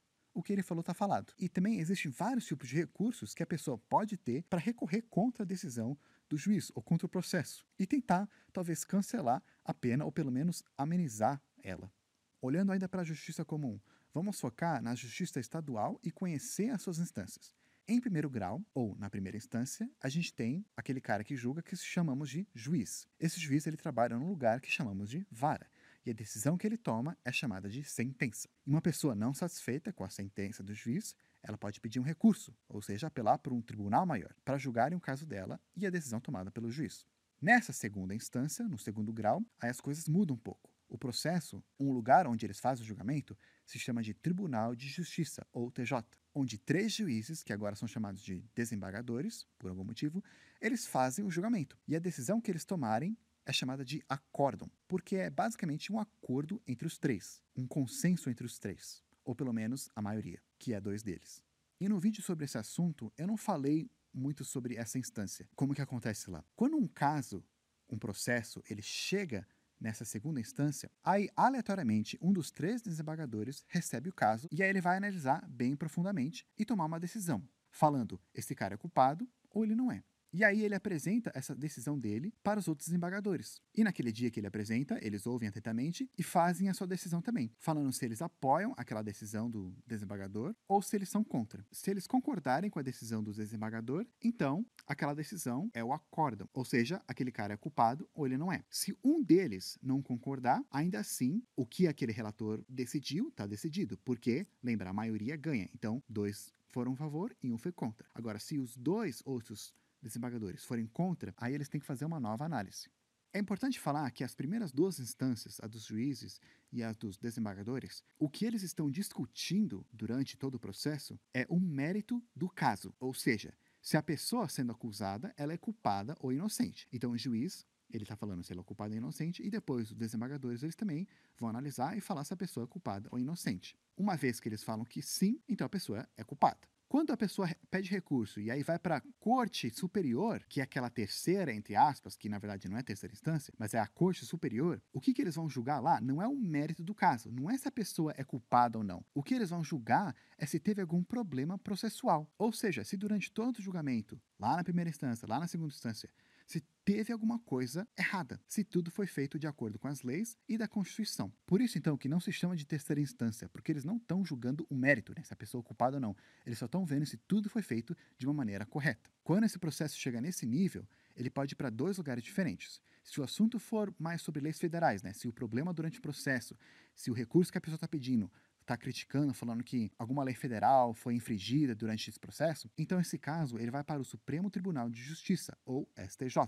o 0.41 0.43
que 0.43 0.53
ele 0.53 0.63
falou 0.63 0.81
está 0.81 0.95
falado. 0.95 1.33
E 1.39 1.49
também 1.49 1.79
existem 1.79 2.11
vários 2.11 2.47
tipos 2.47 2.69
de 2.69 2.77
recursos 2.77 3.35
que 3.35 3.43
a 3.43 3.47
pessoa 3.47 3.79
pode 3.79 4.17
ter 4.17 4.43
para 4.45 4.59
recorrer 4.59 5.03
contra 5.03 5.45
a 5.45 5.47
decisão 5.47 5.97
do 6.29 6.37
juiz 6.37 6.71
ou 6.75 6.83
contra 6.83 7.07
o 7.07 7.09
processo 7.09 7.67
e 7.79 7.87
tentar, 7.87 8.29
talvez, 8.53 8.85
cancelar 8.85 9.43
a 9.65 9.75
pena 9.75 10.05
ou 10.05 10.11
pelo 10.11 10.31
menos 10.31 10.63
amenizar 10.77 11.43
ela. 11.63 11.93
Olhando 12.41 12.73
ainda 12.73 12.89
para 12.89 13.03
a 13.03 13.05
justiça 13.05 13.45
comum, 13.45 13.79
vamos 14.15 14.41
focar 14.41 14.83
na 14.83 14.95
justiça 14.95 15.39
estadual 15.39 16.01
e 16.03 16.11
conhecer 16.11 16.71
as 16.71 16.81
suas 16.83 16.99
instâncias. 16.99 17.53
Em 17.87 18.01
primeiro 18.01 18.31
grau, 18.31 18.65
ou 18.73 18.97
na 18.97 19.11
primeira 19.11 19.37
instância, 19.37 19.91
a 20.01 20.09
gente 20.09 20.33
tem 20.33 20.65
aquele 20.77 21.01
cara 21.01 21.25
que 21.25 21.37
julga 21.37 21.61
que 21.61 21.77
chamamos 21.77 22.31
de 22.31 22.47
juiz. 22.55 23.09
Esse 23.19 23.41
juiz 23.41 23.67
ele 23.67 23.77
trabalha 23.77 24.17
num 24.17 24.29
lugar 24.29 24.61
que 24.61 24.71
chamamos 24.71 25.11
de 25.11 25.27
vara, 25.31 25.69
e 26.11 26.13
a 26.13 26.15
decisão 26.15 26.59
que 26.59 26.67
ele 26.67 26.77
toma 26.77 27.17
é 27.25 27.31
chamada 27.31 27.69
de 27.69 27.85
sentença. 27.85 28.49
E 28.67 28.71
uma 28.71 28.83
pessoa 28.83 29.15
não 29.15 29.33
satisfeita 29.33 29.93
com 29.93 30.03
a 30.03 30.11
sentença 30.11 30.61
do 30.61 30.75
juiz 30.75 31.15
ela 31.43 31.57
pode 31.57 31.81
pedir 31.81 31.99
um 31.99 32.03
recurso, 32.03 32.55
ou 32.69 32.83
seja, 32.83 33.07
apelar 33.07 33.39
por 33.39 33.53
um 33.53 33.63
tribunal 33.63 34.05
maior, 34.05 34.35
para 34.45 34.59
julgarem 34.59 34.99
o 34.99 35.01
caso 35.01 35.25
dela 35.25 35.59
e 35.75 35.87
a 35.87 35.91
decisão 35.91 36.21
tomada 36.21 36.51
pelo 36.51 36.71
juiz. 36.71 37.07
Nessa 37.41 37.73
segunda 37.73 38.15
instância, 38.15 38.69
no 38.69 38.77
segundo 38.77 39.13
grau, 39.13 39.43
aí 39.59 39.71
as 39.71 39.81
coisas 39.81 40.07
mudam 40.07 40.37
um 40.37 40.39
pouco. 40.39 40.71
O 40.89 40.99
processo, 40.99 41.63
um 41.79 41.93
lugar 41.93 42.27
onde 42.27 42.45
eles 42.45 42.59
fazem 42.59 42.85
o 42.85 42.87
julgamento, 42.87 43.39
se 43.65 43.79
chama 43.79 44.03
de 44.03 44.13
Tribunal 44.13 44.75
de 44.75 44.89
Justiça, 44.89 45.47
ou 45.53 45.71
TJ, 45.71 46.05
onde 46.35 46.59
três 46.59 46.93
juízes, 46.93 47.43
que 47.43 47.53
agora 47.53 47.77
são 47.77 47.89
chamados 47.89 48.21
de 48.21 48.45
desembargadores, 48.55 49.47
por 49.57 49.71
algum 49.71 49.85
motivo, 49.85 50.23
eles 50.61 50.87
fazem 50.87 51.25
o 51.25 51.31
julgamento. 51.31 51.79
E 51.89 51.97
a 51.97 52.01
decisão 52.01 52.41
que 52.41 52.51
eles 52.51 52.65
tomarem 52.65 53.17
é 53.47 53.53
chamada 53.53 53.85
de 53.85 54.03
acórdão, 54.09 54.71
porque 54.87 55.17
é 55.17 55.31
basicamente 55.31 55.93
um 55.93 55.99
acordo 55.99 56.63
entre 56.67 56.87
os 56.87 56.99
três, 56.99 57.43
um 57.57 57.67
consenso 57.67 58.31
entre 58.31 58.47
os 58.47 58.59
três 58.59 59.03
ou 59.25 59.35
pelo 59.35 59.53
menos 59.53 59.89
a 59.95 60.03
maioria, 60.03 60.43
que 60.59 60.75
é 60.75 60.81
dois 60.81 61.03
deles. 61.03 61.43
E 61.81 61.89
no 61.89 61.99
vídeo 61.99 62.23
sobre 62.23 62.45
esse 62.45 62.59
assunto, 62.59 63.13
eu 63.17 63.27
não 63.27 63.37
falei 63.37 63.91
muito 64.13 64.45
sobre 64.45 64.77
essa 64.77 64.99
instância, 64.99 65.49
como 65.55 65.75
que 65.75 65.81
acontece 65.81 66.31
lá. 66.31 66.45
Quando 66.57 66.77
um 66.77 66.89
caso 66.89 67.45
um 67.89 67.99
processo 67.99 68.63
ele 68.69 68.83
chega 68.83 69.47
nessa 69.81 70.05
segunda 70.05 70.41
instância, 70.41 70.91
aí 71.03 71.29
aleatoriamente 71.35 72.19
um 72.21 72.33
dos 72.33 72.51
três 72.51 72.83
desembargadores 72.83 73.65
recebe 73.69 74.09
o 74.09 74.13
caso 74.13 74.49
e 74.51 74.63
aí 74.63 74.69
ele 74.69 74.81
vai 74.81 74.97
analisar 74.97 75.49
bem 75.49 75.75
profundamente 75.75 76.45
e 76.59 76.65
tomar 76.65 76.85
uma 76.85 77.01
decisão, 77.01 77.43
falando 77.71 78.21
esse 78.35 78.55
cara 78.55 78.75
é 78.75 78.77
culpado 78.77 79.29
ou 79.49 79.65
ele 79.65 79.75
não 79.75 79.91
é. 79.91 80.03
E 80.33 80.45
aí 80.45 80.63
ele 80.63 80.75
apresenta 80.75 81.33
essa 81.35 81.55
decisão 81.55 81.99
dele 81.99 82.33
para 82.43 82.61
os 82.61 82.69
outros 82.69 82.87
desembargadores. 82.87 83.61
E 83.75 83.83
naquele 83.83 84.13
dia 84.13 84.31
que 84.31 84.39
ele 84.39 84.47
apresenta, 84.47 84.99
eles 85.03 85.27
ouvem 85.27 85.49
atentamente 85.49 86.09
e 86.17 86.23
fazem 86.23 86.69
a 86.69 86.75
sua 86.75 86.87
decisão 86.87 87.21
também, 87.21 87.53
falando 87.59 87.93
se 87.93 88.05
eles 88.05 88.23
apoiam 88.23 88.73
aquela 88.77 89.03
decisão 89.03 89.51
do 89.51 89.75
desembargador 89.87 90.55
ou 90.69 90.81
se 90.81 90.97
eles 90.97 91.09
são 91.09 91.25
contra. 91.25 91.67
Se 91.73 91.91
eles 91.91 92.07
concordarem 92.07 92.71
com 92.71 92.79
a 92.79 92.83
decisão 92.83 93.23
do 93.23 93.33
desembargador, 93.33 94.07
então 94.23 94.65
aquela 94.87 95.15
decisão 95.15 95.69
é 95.75 95.83
o 95.83 95.93
acórdão, 95.93 96.49
ou 96.53 96.65
seja, 96.65 97.03
aquele 97.09 97.33
cara 97.33 97.55
é 97.55 97.57
culpado 97.57 98.09
ou 98.15 98.27
ele 98.27 98.39
não 98.39 98.53
é. 98.53 98.65
Se 98.71 98.97
um 99.03 99.23
deles 99.23 99.79
não 99.83 100.01
concordar, 100.01 100.63
ainda 100.71 101.01
assim, 101.01 101.43
o 101.57 101.67
que 101.67 101.89
aquele 101.89 102.13
relator 102.13 102.65
decidiu 102.69 103.29
está 103.29 103.47
decidido, 103.47 103.99
porque, 104.05 104.47
lembra, 104.63 104.91
a 104.91 104.93
maioria 104.93 105.37
ganha. 105.37 105.69
Então, 105.75 106.03
dois 106.09 106.53
foram 106.69 106.93
a 106.93 106.97
favor 106.97 107.37
e 107.43 107.53
um 107.53 107.59
foi 107.59 107.73
contra. 107.73 108.09
Agora, 108.15 108.39
se 108.39 108.59
os 108.59 108.77
dois 108.77 109.23
outros 109.25 109.75
desembargadores 110.03 110.65
forem 110.65 110.87
contra, 110.87 111.35
aí 111.37 111.55
eles 111.55 111.69
têm 111.69 111.81
que 111.81 111.87
fazer 111.87 112.05
uma 112.05 112.21
nova 112.21 112.45
análise. 112.45 112.89
É 113.33 113.39
importante 113.39 113.79
falar 113.79 114.11
que 114.11 114.25
as 114.25 114.35
primeiras 114.35 114.73
duas 114.73 114.99
instâncias, 114.99 115.61
a 115.63 115.69
dos 115.69 115.85
juízes 115.85 116.41
e 116.73 116.83
a 116.83 116.93
dos 116.93 117.17
desembargadores, 117.17 118.03
o 118.19 118.29
que 118.29 118.45
eles 118.45 118.65
estão 118.65 118.91
discutindo 118.91 119.87
durante 119.93 120.37
todo 120.37 120.57
o 120.57 120.61
processo 120.61 121.19
é 121.33 121.47
o 121.49 121.61
mérito 121.61 122.21
do 122.35 122.49
caso, 122.49 122.93
ou 122.99 123.15
seja, 123.15 123.55
se 123.81 123.97
a 123.97 124.03
pessoa 124.03 124.49
sendo 124.49 124.73
acusada 124.73 125.33
ela 125.37 125.53
é 125.53 125.57
culpada 125.57 126.17
ou 126.19 126.33
inocente. 126.33 126.89
Então 126.93 127.13
o 127.13 127.19
juiz 127.19 127.65
ele 127.89 128.05
está 128.05 128.17
falando 128.17 128.43
se 128.43 128.53
ela 128.53 128.63
é 128.63 128.65
culpada 128.65 128.95
ou 128.95 128.99
inocente 128.99 129.43
e 129.45 129.51
depois 129.51 129.91
os 129.91 129.97
desembargadores 129.97 130.63
eles 130.63 130.77
também 130.77 131.07
vão 131.39 131.49
analisar 131.49 131.97
e 131.97 132.01
falar 132.01 132.25
se 132.25 132.35
a 132.35 132.37
pessoa 132.37 132.65
é 132.65 132.67
culpada 132.67 133.09
ou 133.13 133.19
inocente. 133.19 133.77
Uma 133.97 134.17
vez 134.17 134.41
que 134.41 134.49
eles 134.49 134.63
falam 134.63 134.85
que 134.85 135.03
sim, 135.03 135.41
então 135.49 135.67
a 135.67 135.71
pessoa 135.71 136.09
é 136.17 136.25
culpada. 136.25 136.69
Quando 136.91 137.13
a 137.13 137.17
pessoa 137.17 137.49
pede 137.71 137.89
recurso 137.89 138.41
e 138.41 138.51
aí 138.51 138.65
vai 138.65 138.77
para 138.77 138.97
a 138.97 139.03
corte 139.21 139.71
superior, 139.71 140.43
que 140.49 140.59
é 140.61 140.65
aquela 140.65 140.91
terceira, 140.91 141.55
entre 141.55 141.77
aspas, 141.77 142.17
que 142.17 142.29
na 142.29 142.37
verdade 142.37 142.69
não 142.69 142.77
é 142.77 142.83
terceira 142.83 143.15
instância, 143.15 143.55
mas 143.57 143.75
é 143.75 143.79
a 143.79 143.87
corte 143.87 144.27
superior, 144.27 144.83
o 144.93 145.01
que, 145.01 145.15
que 145.15 145.23
eles 145.23 145.37
vão 145.37 145.49
julgar 145.49 145.79
lá 145.79 146.01
não 146.01 146.21
é 146.21 146.27
o 146.27 146.35
mérito 146.35 146.83
do 146.83 146.93
caso, 146.93 147.31
não 147.31 147.49
é 147.49 147.57
se 147.57 147.69
a 147.69 147.71
pessoa 147.71 148.13
é 148.17 148.25
culpada 148.25 148.77
ou 148.77 148.83
não. 148.83 149.05
O 149.15 149.23
que 149.23 149.35
eles 149.35 149.51
vão 149.51 149.63
julgar 149.63 150.17
é 150.37 150.45
se 150.45 150.59
teve 150.59 150.81
algum 150.81 151.01
problema 151.01 151.57
processual. 151.57 152.29
Ou 152.37 152.53
seja, 152.53 152.83
se 152.83 152.97
durante 152.97 153.31
todo 153.31 153.59
o 153.59 153.63
julgamento, 153.63 154.21
lá 154.37 154.57
na 154.57 154.65
primeira 154.65 154.91
instância, 154.91 155.29
lá 155.29 155.39
na 155.39 155.47
segunda 155.47 155.73
instância, 155.73 156.11
se 156.51 156.65
teve 156.85 157.13
alguma 157.13 157.39
coisa 157.39 157.87
errada, 157.97 158.41
se 158.49 158.65
tudo 158.65 158.91
foi 158.91 159.07
feito 159.07 159.39
de 159.39 159.47
acordo 159.47 159.79
com 159.79 159.87
as 159.87 160.03
leis 160.03 160.37
e 160.49 160.59
da 160.59 160.67
Constituição. 160.67 161.33
Por 161.47 161.61
isso, 161.61 161.79
então, 161.79 161.97
que 161.97 162.09
não 162.09 162.19
se 162.19 162.33
chama 162.33 162.57
de 162.57 162.67
terceira 162.67 163.01
instância, 163.01 163.49
porque 163.49 163.71
eles 163.71 163.85
não 163.85 163.99
estão 163.99 164.25
julgando 164.25 164.67
o 164.69 164.75
mérito, 164.75 165.15
né, 165.17 165.23
se 165.23 165.33
a 165.33 165.37
pessoa 165.37 165.63
é 165.63 165.65
culpada 165.65 165.99
ou 165.99 166.01
não. 166.01 166.17
Eles 166.45 166.59
só 166.59 166.67
estão 166.67 166.85
vendo 166.85 167.07
se 167.07 167.17
tudo 167.19 167.49
foi 167.49 167.63
feito 167.63 167.97
de 168.19 168.27
uma 168.27 168.35
maneira 168.35 168.67
correta. 168.67 169.09
Quando 169.23 169.45
esse 169.45 169.61
processo 169.61 169.97
chega 169.97 170.21
nesse 170.21 170.45
nível, 170.45 170.85
ele 171.17 171.31
pode 171.31 171.53
ir 171.53 171.57
para 171.57 171.71
dois 171.71 171.99
lugares 171.99 172.25
diferentes. 172.25 172.83
Se 173.05 173.21
o 173.21 173.23
assunto 173.23 173.61
for 173.61 173.95
mais 173.97 174.21
sobre 174.21 174.41
leis 174.41 174.59
federais, 174.59 175.05
né, 175.05 175.13
se 175.13 175.29
o 175.29 175.33
problema 175.33 175.73
durante 175.73 176.01
o 176.01 176.03
processo, 176.03 176.59
se 176.97 177.13
o 177.13 177.15
recurso 177.15 177.53
que 177.53 177.59
a 177.59 177.61
pessoa 177.61 177.77
está 177.77 177.87
pedindo 177.87 178.29
está 178.71 178.77
criticando, 178.77 179.35
falando 179.35 179.65
que 179.65 179.91
alguma 179.99 180.23
lei 180.23 180.35
federal 180.35 180.95
foi 180.95 181.15
infringida 181.15 181.75
durante 181.75 182.09
esse 182.09 182.21
processo, 182.21 182.71
então 182.79 183.01
esse 183.01 183.19
caso 183.19 183.59
ele 183.59 183.71
vai 183.71 183.83
para 183.83 184.01
o 184.01 184.05
Supremo 184.05 184.49
Tribunal 184.49 184.89
de 184.89 185.03
Justiça, 185.03 185.59
ou 185.65 185.89
STJ. 185.99 186.39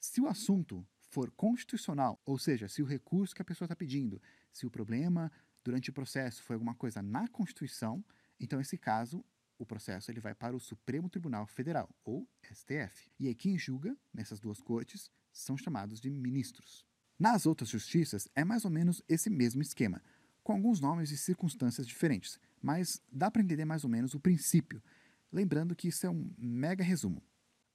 Se 0.00 0.20
o 0.20 0.26
assunto 0.26 0.86
for 1.10 1.30
constitucional, 1.32 2.18
ou 2.24 2.38
seja, 2.38 2.68
se 2.68 2.82
o 2.82 2.86
recurso 2.86 3.34
que 3.34 3.42
a 3.42 3.44
pessoa 3.44 3.66
está 3.66 3.76
pedindo, 3.76 4.20
se 4.50 4.66
o 4.66 4.70
problema 4.70 5.30
durante 5.62 5.90
o 5.90 5.92
processo 5.92 6.42
foi 6.42 6.54
alguma 6.54 6.74
coisa 6.74 7.02
na 7.02 7.28
Constituição, 7.28 8.02
então 8.40 8.60
esse 8.60 8.78
caso 8.78 9.22
o 9.58 9.66
processo 9.66 10.10
ele 10.10 10.20
vai 10.20 10.34
para 10.34 10.56
o 10.56 10.60
Supremo 10.60 11.10
Tribunal 11.10 11.46
Federal, 11.46 11.90
ou 12.04 12.26
STF. 12.50 13.10
E 13.18 13.26
aí 13.26 13.34
quem 13.34 13.58
julga 13.58 13.94
nessas 14.14 14.40
duas 14.40 14.60
cortes 14.60 15.10
são 15.32 15.56
chamados 15.58 16.00
de 16.00 16.08
ministros. 16.08 16.86
Nas 17.18 17.44
outras 17.44 17.68
justiças 17.68 18.28
é 18.34 18.44
mais 18.44 18.64
ou 18.64 18.70
menos 18.70 19.02
esse 19.08 19.28
mesmo 19.28 19.60
esquema 19.60 20.00
com 20.48 20.54
alguns 20.54 20.80
nomes 20.80 21.10
e 21.10 21.18
circunstâncias 21.18 21.86
diferentes, 21.86 22.40
mas 22.62 23.02
dá 23.12 23.30
para 23.30 23.42
entender 23.42 23.66
mais 23.66 23.84
ou 23.84 23.90
menos 23.90 24.14
o 24.14 24.18
princípio, 24.18 24.82
lembrando 25.30 25.76
que 25.76 25.88
isso 25.88 26.06
é 26.06 26.10
um 26.10 26.32
mega 26.38 26.82
resumo. 26.82 27.22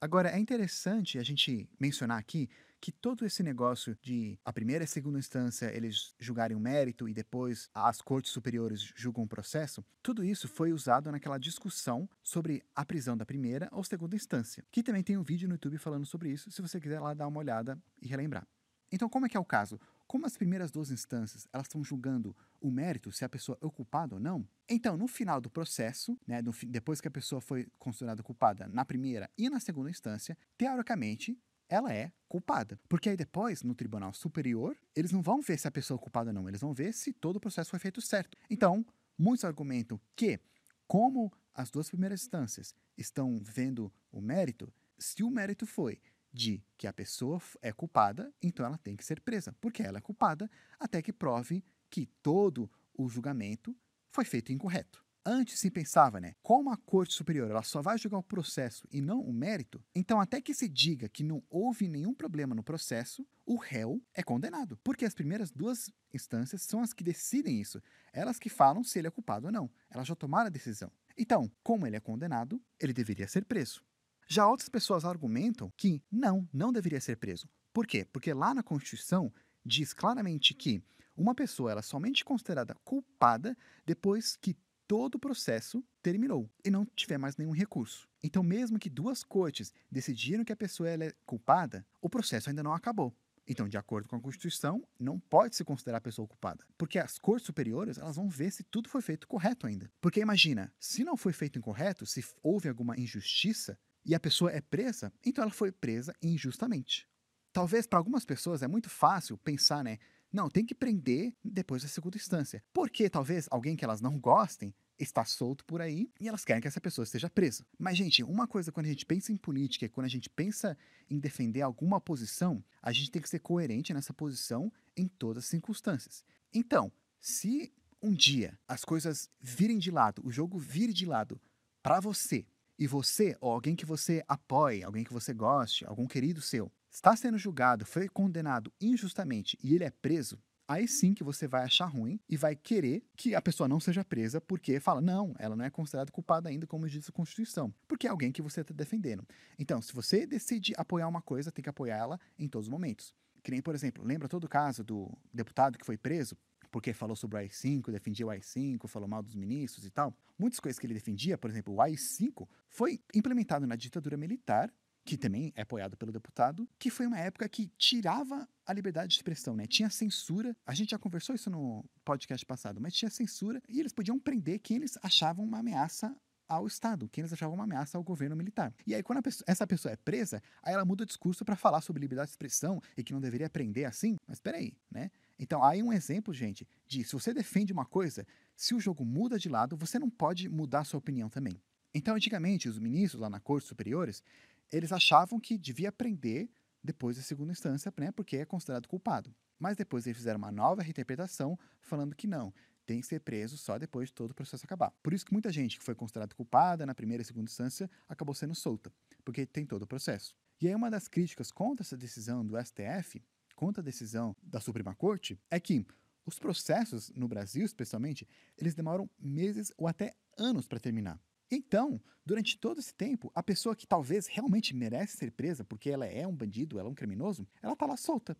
Agora, 0.01 0.32
é 0.32 0.39
interessante 0.39 1.20
a 1.20 1.24
gente 1.24 1.70
mencionar 1.80 2.18
aqui 2.18 2.50
que 2.82 2.92
todo 2.92 3.27
esse 3.27 3.44
negócio 3.44 3.96
de 4.01 4.39
a 4.44 4.51
primeira 4.51 4.84
e 4.84 4.86
a 4.86 4.88
segunda 4.88 5.20
instância 5.20 5.72
eles 5.72 6.15
julgarem 6.18 6.58
o 6.58 6.60
mérito 6.60 7.08
e 7.08 7.13
depois 7.13 7.70
as 7.75 8.01
cortes 8.01 8.32
superiores 8.32 8.92
julgam 8.96 9.24
o 9.24 9.27
processo, 9.27 9.86
tudo 10.01 10.24
isso 10.24 10.48
foi 10.48 10.74
usado 10.74 11.12
naquela 11.12 11.38
discussão 11.38 12.10
sobre 12.24 12.63
a 12.75 12.84
prisão 12.84 13.15
da 13.15 13.24
primeira 13.24 13.70
ou 13.72 13.84
segunda 13.84 14.15
instância, 14.15 14.65
que 14.72 14.82
também 14.82 15.03
tem 15.03 15.15
um 15.15 15.24
vídeo 15.24 15.48
no 15.48 15.53
YouTube 15.53 15.77
falando 15.77 16.08
sobre 16.08 16.32
isso, 16.32 16.50
se 16.50 16.60
você 16.60 16.80
quiser 16.80 17.00
lá 17.00 17.13
dar 17.13 17.27
uma 17.27 17.39
olhada 17.39 17.80
e 18.01 18.08
relembrar. 18.08 18.48
Então, 18.94 19.10
como 19.10 19.25
é 19.25 19.30
que 19.30 19.36
é 19.36 19.39
o 19.39 19.46
caso? 19.46 19.80
Como 20.08 20.26
as 20.26 20.38
primeiras 20.38 20.72
duas 20.72 20.92
instâncias 20.92 21.48
elas 21.52 21.66
estão 21.66 21.84
julgando 21.84 22.36
o 22.62 22.70
mérito, 22.70 23.12
se 23.12 23.26
a 23.26 23.30
pessoa 23.30 23.58
é 23.62 23.70
culpada 23.70 24.16
ou 24.16 24.22
não, 24.22 24.48
então, 24.70 24.96
no 24.96 25.08
final 25.08 25.42
do 25.42 25.50
processo, 25.50 26.18
né, 26.26 26.42
depois 26.68 27.02
que 27.02 27.08
a 27.08 27.12
pessoa 27.12 27.42
foi 27.42 27.68
considerada 27.78 28.24
culpada 28.24 28.68
na 28.68 28.86
primeira 28.86 29.30
e 29.38 29.50
na 29.50 29.60
segunda 29.60 29.90
instância, 29.90 30.38
teoricamente, 30.58 31.38
ela 31.68 31.94
é 31.94 32.12
culpada. 32.28 32.80
Porque 32.88 33.10
aí 33.10 33.18
depois, 33.18 33.64
no 33.64 33.74
tribunal 33.74 34.14
superior, 34.14 34.78
eles 34.96 35.12
não 35.12 35.22
vão 35.22 35.42
ver 35.42 35.58
se 35.58 35.68
a 35.68 35.72
pessoa 35.72 35.98
é 35.98 36.02
culpada 36.02 36.30
ou 36.30 36.34
não, 36.34 36.48
eles 36.48 36.62
vão 36.62 36.74
ver 36.74 36.94
se 36.94 37.12
todo 37.12 37.38
o 37.38 37.40
processo 37.40 37.70
foi 37.70 37.80
feito 37.80 38.02
certo. 38.02 38.38
Então, 38.50 38.86
muitos 39.18 39.44
argumentam 39.44 40.00
que, 40.16 40.40
como 40.88 41.32
as 41.54 41.70
duas 41.70 41.90
primeiras 41.90 42.22
instâncias 42.22 42.76
estão 42.98 43.40
vendo 43.44 43.92
o 44.12 44.22
mérito, 44.22 44.72
se 44.98 45.24
o 45.24 45.30
mérito 45.30 45.66
foi 45.66 46.00
de 46.34 46.63
que 46.78 46.88
a 46.88 46.94
pessoa 46.94 47.40
é 47.62 47.72
culpada, 47.72 48.34
então 48.42 48.66
ela 48.66 48.78
tem 48.78 48.96
que 48.96 49.06
ser 49.06 49.22
presa, 49.22 49.56
porque 49.62 49.84
ela 49.84 50.00
é 50.00 50.02
culpada 50.02 50.50
até 50.80 51.02
que 51.02 51.13
prove 51.13 51.63
que 51.90 52.08
todo 52.24 52.70
o 52.98 53.08
julgamento 53.08 53.75
foi 54.10 54.25
feito 54.25 54.52
incorreto. 54.52 55.04
Antes 55.25 55.60
se 55.60 55.72
pensava, 55.72 56.20
né, 56.20 56.36
como 56.42 56.70
a 56.70 56.75
Corte 56.75 57.13
Superior 57.13 57.50
ela 57.50 57.63
só 57.63 57.82
vai 57.82 57.98
julgar 57.98 58.18
o 58.18 58.24
processo 58.24 58.86
e 58.92 59.00
não 59.00 59.22
o 59.22 59.32
mérito, 59.32 59.82
então 59.96 60.20
até 60.20 60.42
que 60.42 60.54
se 60.54 60.68
diga 60.68 61.08
que 61.08 61.24
não 61.24 61.42
houve 61.50 61.88
nenhum 61.88 62.13
problema 62.13 62.54
no 62.54 62.62
processo, 62.62 63.25
o 63.46 63.56
réu 63.56 64.02
é 64.13 64.22
condenado, 64.22 64.78
porque 64.84 65.06
as 65.06 65.13
primeiras 65.13 65.50
duas 65.50 65.90
instâncias 66.13 66.63
são 66.63 66.82
as 66.82 66.92
que 66.92 67.06
decidem 67.06 67.62
isso, 67.62 67.82
elas 68.12 68.38
que 68.38 68.50
falam 68.50 68.84
se 68.84 69.00
ele 69.00 69.08
é 69.08 69.12
culpado 69.12 69.46
ou 69.46 69.52
não, 69.52 69.72
elas 69.90 70.08
já 70.08 70.16
tomaram 70.16 70.48
a 70.48 70.50
decisão. 70.50 70.92
Então, 71.18 71.50
como 71.63 71.88
ele 71.88 71.96
é 71.96 72.02
condenado, 72.02 72.62
ele 72.78 72.92
deveria 72.92 73.28
ser 73.28 73.46
preso. 73.46 73.82
Já 74.27 74.48
outras 74.48 74.70
pessoas 74.70 75.06
argumentam 75.06 75.72
que 75.75 76.01
não, 76.12 76.48
não 76.53 76.72
deveria 76.72 77.01
ser 77.01 77.18
preso. 77.18 77.48
Por 77.74 77.88
quê? 77.88 78.06
Porque 78.06 78.34
lá 78.34 78.53
na 78.53 78.63
Constituição 78.63 79.34
diz 79.65 79.94
claramente 79.94 80.53
que 80.53 80.84
uma 81.15 81.36
pessoa 81.36 81.72
ela 81.72 81.80
é 81.80 81.84
somente 81.84 82.25
considerada 82.25 82.75
culpada 82.84 83.58
depois 83.86 84.36
que 84.36 84.56
todo 84.88 85.15
o 85.15 85.20
processo 85.20 85.84
terminou 86.01 86.50
e 86.63 86.70
não 86.70 86.86
tiver 86.86 87.18
mais 87.18 87.38
nenhum 87.38 87.51
recurso. 87.51 88.08
Então, 88.22 88.44
mesmo 88.44 88.80
que 88.80 88.89
duas 88.89 89.24
cortes 89.24 89.74
decidiram 89.92 90.44
que 90.44 90.53
a 90.53 90.56
pessoa 90.56 90.89
é 90.89 91.13
culpada, 91.25 91.86
o 92.01 92.10
processo 92.10 92.50
ainda 92.50 92.63
não 92.63 92.74
acabou. 92.74 93.15
Então, 93.48 93.68
de 93.68 93.77
acordo 93.77 94.08
com 94.08 94.15
a 94.15 94.22
Constituição, 94.22 94.82
não 94.98 95.20
pode 95.20 95.56
se 95.56 95.65
considerar 95.65 95.98
a 95.98 96.01
pessoa 96.01 96.27
culpada, 96.27 96.65
porque 96.77 96.98
as 96.98 97.20
cortes 97.20 97.46
superiores 97.46 97.98
elas 97.98 98.15
vão 98.15 98.30
ver 98.30 98.51
se 98.51 98.63
tudo 98.63 98.88
foi 98.88 99.01
feito 99.01 99.27
correto 99.27 99.68
ainda. 99.68 99.92
Porque 100.00 100.22
imagina, 100.22 100.74
se 100.80 101.03
não 101.03 101.18
foi 101.18 101.34
feito 101.34 101.60
incorreto, 101.60 102.06
se 102.06 102.24
houve 102.42 102.70
alguma 102.70 102.98
injustiça, 102.98 103.77
e 104.06 104.14
a 104.14 104.20
pessoa 104.20 104.52
é 104.52 104.62
presa, 104.62 105.12
então 105.26 105.44
ela 105.44 105.52
foi 105.52 105.72
presa 105.72 106.14
injustamente. 106.22 107.08
Talvez 107.52 107.86
para 107.86 108.00
algumas 108.00 108.26
pessoas 108.26 108.64
é 108.64 108.68
muito 108.68 108.90
fácil 108.90 109.38
pensar, 109.38 109.84
né? 109.84 110.00
Não, 110.32 110.50
tem 110.50 110.66
que 110.66 110.74
prender 110.74 111.36
depois 111.44 111.84
da 111.84 111.88
segunda 111.88 112.18
instância. 112.18 112.64
Porque 112.74 113.08
talvez 113.08 113.48
alguém 113.52 113.76
que 113.76 113.86
elas 113.86 114.02
não 114.02 114.20
gostem 114.20 114.74
está 114.98 115.24
solto 115.24 115.64
por 115.66 115.80
aí 115.80 116.12
e 116.20 116.28
elas 116.28 116.44
querem 116.44 116.62
que 116.62 116.68
essa 116.68 116.82
pessoa 116.82 117.04
esteja 117.04 117.30
presa. 117.30 117.66
Mas, 117.78 117.98
gente, 117.98 118.24
uma 118.24 118.48
coisa 118.48 118.72
quando 118.72 118.88
a 118.88 118.90
gente 118.90 119.06
pensa 119.06 119.32
em 119.32 119.38
política, 119.38 119.88
quando 119.90 120.06
a 120.06 120.10
gente 120.10 120.30
pensa 120.30 120.76
em 121.10 121.20
defender 121.20 121.62
alguma 121.62 122.02
posição, 122.02 122.64
a 122.82 122.92
gente 122.92 123.12
tem 123.12 123.22
que 123.22 123.30
ser 123.30 123.40
coerente 123.40 123.94
nessa 123.94 124.14
posição 124.14 124.74
em 124.98 125.08
todas 125.08 125.44
as 125.44 125.50
circunstâncias. 125.50 126.26
Então, 126.52 126.92
se 127.20 127.72
um 128.02 128.12
dia 128.12 128.58
as 128.68 128.84
coisas 128.84 129.30
virem 129.40 129.78
de 129.78 129.92
lado, 129.92 130.22
o 130.26 130.32
jogo 130.32 130.58
vire 130.58 130.94
de 130.94 131.06
lado 131.06 131.40
para 131.82 132.00
você, 132.00 132.46
e 132.84 132.88
você, 132.88 133.38
ou 133.40 133.50
alguém 133.50 133.78
que 133.78 133.86
você 133.86 134.22
apoie, 134.28 134.84
alguém 134.84 135.06
que 135.06 135.13
você 135.13 135.34
goste, 135.34 135.86
algum 135.86 136.06
querido 136.06 136.42
seu, 136.42 136.70
está 136.92 137.16
sendo 137.16 137.38
julgado, 137.38 137.86
foi 137.86 138.10
condenado 138.10 138.74
injustamente 138.82 139.58
e 139.63 139.74
ele 139.74 139.86
é 139.86 139.90
preso, 139.90 140.38
aí 140.68 140.86
sim 140.86 141.13
que 141.13 141.24
você 141.24 141.48
vai 141.48 141.63
achar 141.63 141.86
ruim 141.86 142.20
e 142.28 142.36
vai 142.36 142.58
querer 142.58 143.02
que 143.16 143.36
a 143.36 143.42
pessoa 143.42 143.70
não 143.70 143.80
seja 143.80 144.04
presa 144.04 144.42
porque 144.42 144.82
fala, 144.82 145.00
não, 145.00 145.34
ela 145.40 145.56
não 145.56 145.63
é 145.63 145.70
considerada 145.70 146.12
culpada 146.12 146.50
ainda, 146.50 146.68
como 146.68 146.90
diz 146.90 147.08
a 147.08 147.13
Constituição, 147.13 147.74
porque 147.88 148.06
é 148.06 148.10
alguém 148.10 148.34
que 148.34 148.42
você 148.42 148.60
está 148.60 148.74
defendendo. 148.74 149.25
Então, 149.58 149.82
se 149.82 149.94
você 149.94 150.28
decide 150.28 150.74
apoiar 150.75 151.08
uma 151.08 151.22
coisa, 151.22 151.54
tem 151.54 151.63
que 151.63 151.70
apoiar 151.70 151.96
ela 151.96 152.20
em 152.38 152.50
todos 152.50 152.68
os 152.68 152.70
momentos. 152.70 153.13
Que 153.42 153.52
nem, 153.52 153.62
por 153.62 153.74
exemplo, 153.75 154.04
lembra 154.04 154.28
todo 154.28 154.44
o 154.44 154.50
caso 154.50 154.84
do 154.84 155.10
deputado 155.34 155.78
que 155.78 155.86
foi 155.86 155.96
preso 155.96 156.36
porque 156.74 156.92
falou 156.92 157.15
sobre 157.15 157.38
o 157.38 157.39
AI-5, 157.39 157.92
defendia 157.92 158.25
o 158.25 158.32
AI-5, 158.32 158.88
falou 158.88 159.08
mal 159.08 159.22
dos 159.22 159.36
ministros 159.36 159.86
e 159.86 159.92
tal. 159.92 160.12
Muitas 160.39 160.60
coisas 160.60 160.80
que 160.80 160.88
ele 160.88 160.96
defendia, 160.96 161.38
por 161.38 161.48
exemplo, 161.48 161.72
o 161.72 161.80
AI-5, 161.80 162.48
foi 162.68 163.00
implementado 163.13 163.68
na 163.68 163.75
ditadura 163.75 164.18
militar 164.18 164.74
que 165.06 165.18
também 165.18 165.51
é 165.53 165.62
apoiado 165.62 165.98
pelo 165.98 166.13
deputado, 166.13 166.68
que 166.80 166.89
foi 166.89 167.06
uma 167.06 167.20
época 167.20 167.48
que 167.50 167.68
tirava 167.77 168.48
a 168.65 168.74
liberdade 168.74 169.10
de 169.10 169.15
expressão, 169.15 169.53
né? 169.53 169.68
Tinha 169.68 169.89
censura. 169.89 170.56
A 170.65 170.74
gente 170.74 170.92
já 170.92 170.98
conversou 170.98 171.36
isso 171.36 171.50
no 171.50 171.86
podcast 172.06 172.46
passado, 172.46 172.80
mas 172.82 172.94
tinha 172.94 173.12
censura 173.12 173.62
e 173.68 173.82
eles 173.82 173.92
podiam 173.92 174.18
prender 174.18 174.60
quem 174.60 174.77
eles 174.77 174.98
achavam 175.03 175.44
uma 175.44 175.60
ameaça 175.60 176.15
ao 176.48 176.68
Estado, 176.68 177.10
quem 177.10 177.22
eles 177.22 177.34
achavam 177.34 177.56
uma 177.56 177.63
ameaça 177.63 177.98
ao 177.98 178.03
governo 178.03 178.36
militar. 178.36 178.74
E 178.86 178.96
aí, 178.96 179.03
quando 179.03 179.22
pessoa, 179.22 179.44
essa 179.48 179.65
pessoa 179.68 179.92
é 179.92 179.96
presa, 179.96 180.42
aí 180.62 180.74
ela 180.74 180.86
muda 180.86 181.03
o 181.03 181.06
discurso 181.06 181.44
para 181.44 181.56
falar 181.56 181.82
sobre 181.82 182.01
liberdade 182.01 182.27
de 182.27 182.34
expressão 182.34 182.82
e 182.98 183.03
que 183.03 183.13
não 183.13 183.22
deveria 183.22 183.50
prender 183.50 183.86
assim. 183.86 184.15
Mas 184.27 184.39
peraí, 184.39 184.74
né? 184.89 185.12
Então, 185.44 185.62
aí 185.62 185.84
um 185.84 185.92
exemplo, 185.92 186.34
gente, 186.34 186.66
de 186.88 187.04
se 187.04 187.12
você 187.12 187.34
defende 187.34 187.74
uma 187.74 187.86
coisa, 187.86 188.26
se 188.56 188.74
o 188.74 188.80
jogo 188.80 189.04
muda 189.04 189.38
de 189.38 189.50
lado, 189.50 189.76
você 189.76 190.00
não 190.00 190.10
pode 190.10 190.48
mudar 190.48 190.86
sua 190.86 191.00
opinião 191.00 191.30
também. 191.30 191.62
Então, 191.94 192.16
antigamente, 192.16 192.70
os 192.70 192.80
ministros 192.80 193.20
lá 193.20 193.30
na 193.30 193.42
Corte 193.42 193.68
Superiores, 193.68 194.24
eles 194.72 194.94
achavam 194.94 195.42
que 195.42 195.58
devia 195.58 195.92
prender 195.92 196.50
depois 196.82 197.18
da 197.18 197.24
segunda 197.24 197.52
instância, 197.52 197.94
né, 198.00 198.10
porque 198.14 198.38
é 198.38 198.46
considerado 198.46 198.88
culpado. 198.88 199.36
Mas 199.60 199.76
depois 199.76 200.08
eles 200.08 200.16
fizeram 200.16 200.38
uma 200.38 200.50
nova 200.50 200.82
reinterpretação, 200.82 201.60
falando 201.82 202.16
que 202.16 202.26
não, 202.26 202.54
tem 202.86 203.02
que 203.02 203.06
ser 203.06 203.20
preso 203.20 203.58
só 203.58 203.78
depois 203.78 204.08
de 204.08 204.14
todo 204.14 204.32
o 204.32 204.34
processo 204.34 204.64
acabar. 204.64 204.92
Por 205.04 205.14
isso 205.14 205.26
que 205.26 205.34
muita 205.34 205.52
gente 205.52 205.78
que 205.78 205.84
foi 205.84 205.94
considerada 205.94 206.34
culpada 206.34 206.86
na 206.86 206.96
primeira 206.96 207.22
e 207.22 207.26
segunda 207.26 207.50
instância 207.50 207.92
acabou 208.08 208.34
sendo 208.34 208.56
solta, 208.56 208.94
porque 209.26 209.46
tem 209.46 209.66
todo 209.66 209.82
o 209.82 209.88
processo. 209.88 210.34
E 210.62 210.70
aí 210.70 210.74
uma 210.74 210.90
das 210.90 211.10
críticas 211.10 211.52
contra 211.52 211.84
essa 211.84 211.98
decisão 211.98 212.46
do 212.46 212.56
STF, 212.58 213.22
contra 213.63 213.82
a 213.82 213.86
decisão 213.86 214.36
da 214.43 214.60
Suprema 214.60 214.93
Corte, 214.93 215.39
é 215.50 215.58
que 215.58 215.86
os 216.25 216.38
processos 216.38 217.10
no 217.15 217.29
Brasil, 217.29 217.63
especialmente, 217.63 218.27
eles 218.58 218.75
demoram 218.75 219.10
meses 219.17 219.72
ou 219.77 219.88
até 219.88 220.13
anos 220.38 220.67
para 220.67 220.82
terminar. 220.82 221.17
Então, 221.50 222.01
durante 222.25 222.58
todo 222.58 222.79
esse 222.79 222.93
tempo, 222.93 223.32
a 223.34 223.41
pessoa 223.41 223.74
que 223.74 223.88
talvez 223.88 224.27
realmente 224.27 224.75
merece 224.75 225.15
ser 225.15 225.32
presa 225.32 225.63
porque 225.63 225.89
ela 225.89 226.05
é 226.05 226.27
um 226.27 226.36
bandido, 226.36 226.77
ela 226.77 226.89
é 226.89 226.91
um 226.91 226.96
criminoso, 226.96 227.48
ela 227.62 227.74
tá 227.74 227.86
lá 227.86 227.96
solta, 227.96 228.36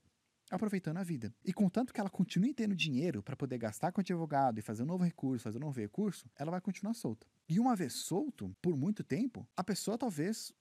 aproveitando 0.52 0.98
a 0.98 1.04
vida. 1.04 1.34
E 1.46 1.54
contanto 1.54 1.94
que 1.94 2.02
ela 2.02 2.10
continue 2.10 2.54
tendo 2.54 2.76
dinheiro 2.76 3.24
para 3.24 3.38
poder 3.38 3.58
gastar 3.58 3.94
com 3.94 4.02
advogado 4.02 4.60
e 4.60 4.62
fazer 4.62 4.84
um 4.84 4.88
novo 4.88 5.06
recurso, 5.06 5.46
fazer 5.46 5.58
um 5.58 5.62
novo 5.62 5.80
recurso, 5.80 6.30
ela 6.36 6.52
vai 6.52 6.60
continuar 6.60 6.94
solta. 6.96 7.26
E 7.48 7.62
uma 7.62 7.78
vez 7.78 7.94
solto, 7.94 8.54
por 8.62 8.76
muito 8.76 9.06
tempo, 9.06 9.48
a 9.56 9.64
pessoa 9.64 9.98
talvez 9.98 10.52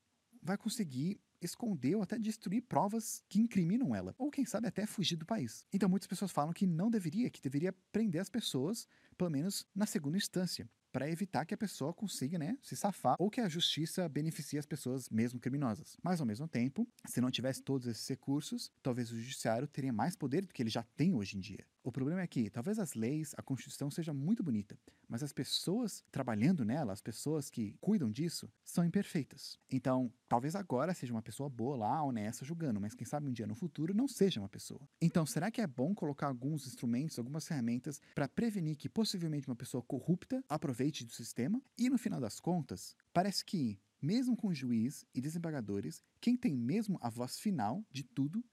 vai 0.40 0.56
conseguir 0.56 1.20
esconder 1.42 1.96
ou 1.96 2.02
até 2.02 2.18
destruir 2.18 2.62
provas 2.62 3.22
que 3.28 3.40
incriminam 3.40 3.94
ela, 3.94 4.14
ou 4.18 4.30
quem 4.30 4.44
sabe 4.44 4.68
até 4.68 4.86
fugir 4.86 5.16
do 5.16 5.26
país. 5.26 5.66
Então 5.72 5.88
muitas 5.88 6.06
pessoas 6.06 6.30
falam 6.30 6.52
que 6.52 6.66
não 6.66 6.90
deveria, 6.90 7.30
que 7.30 7.40
deveria 7.40 7.74
prender 7.90 8.20
as 8.20 8.30
pessoas, 8.30 8.86
pelo 9.16 9.30
menos 9.30 9.66
na 9.74 9.86
segunda 9.86 10.16
instância 10.16 10.68
para 10.92 11.10
evitar 11.10 11.46
que 11.46 11.54
a 11.54 11.56
pessoa 11.56 11.94
consiga 11.94 12.38
né, 12.38 12.56
se 12.60 12.76
safar 12.76 13.16
ou 13.18 13.30
que 13.30 13.40
a 13.40 13.48
justiça 13.48 14.06
beneficie 14.08 14.58
as 14.58 14.66
pessoas 14.66 15.08
mesmo 15.08 15.40
criminosas. 15.40 15.96
Mas, 16.02 16.20
ao 16.20 16.26
mesmo 16.26 16.46
tempo, 16.46 16.86
se 17.06 17.20
não 17.20 17.30
tivesse 17.30 17.62
todos 17.62 17.86
esses 17.88 18.06
recursos, 18.06 18.70
talvez 18.82 19.10
o 19.10 19.18
judiciário 19.18 19.66
teria 19.66 19.92
mais 19.92 20.14
poder 20.14 20.42
do 20.42 20.52
que 20.52 20.62
ele 20.62 20.68
já 20.68 20.82
tem 20.94 21.14
hoje 21.14 21.38
em 21.38 21.40
dia. 21.40 21.64
O 21.84 21.90
problema 21.90 22.20
é 22.20 22.26
que 22.28 22.48
talvez 22.48 22.78
as 22.78 22.94
leis, 22.94 23.34
a 23.36 23.42
Constituição 23.42 23.90
seja 23.90 24.12
muito 24.12 24.42
bonita, 24.42 24.78
mas 25.08 25.22
as 25.22 25.32
pessoas 25.32 26.04
trabalhando 26.12 26.64
nela, 26.64 26.92
as 26.92 27.02
pessoas 27.02 27.50
que 27.50 27.76
cuidam 27.80 28.08
disso, 28.08 28.48
são 28.64 28.84
imperfeitas. 28.84 29.58
Então, 29.68 30.12
talvez 30.28 30.54
agora 30.54 30.94
seja 30.94 31.12
uma 31.12 31.22
pessoa 31.22 31.50
boa 31.50 31.76
lá, 31.76 32.02
honesta, 32.04 32.44
julgando, 32.44 32.80
mas 32.80 32.94
quem 32.94 33.04
sabe 33.04 33.26
um 33.26 33.32
dia 33.32 33.48
no 33.48 33.56
futuro 33.56 33.92
não 33.92 34.06
seja 34.06 34.38
uma 34.38 34.48
pessoa. 34.48 34.88
Então, 35.00 35.26
será 35.26 35.50
que 35.50 35.60
é 35.60 35.66
bom 35.66 35.92
colocar 35.92 36.28
alguns 36.28 36.68
instrumentos, 36.68 37.18
algumas 37.18 37.46
ferramentas 37.48 38.00
para 38.14 38.28
prevenir 38.28 38.76
que 38.76 38.88
possivelmente 38.88 39.48
uma 39.48 39.56
pessoa 39.56 39.82
corrupta 39.82 40.44
aproveite 40.48 41.04
do 41.04 41.10
sistema? 41.10 41.60
E 41.76 41.90
no 41.90 41.98
final 41.98 42.20
das 42.20 42.38
contas, 42.38 42.94
parece 43.12 43.44
que 43.44 43.80
mesmo 44.02 44.36
com 44.36 44.52
juiz 44.52 45.06
e 45.14 45.20
desembargadores, 45.20 46.02
quem 46.20 46.36
tem 46.36 46.56
mesmo 46.56 46.98
a 47.00 47.08
voz 47.08 47.38
final 47.38 47.84
de 47.90 48.02
tudo 48.02 48.44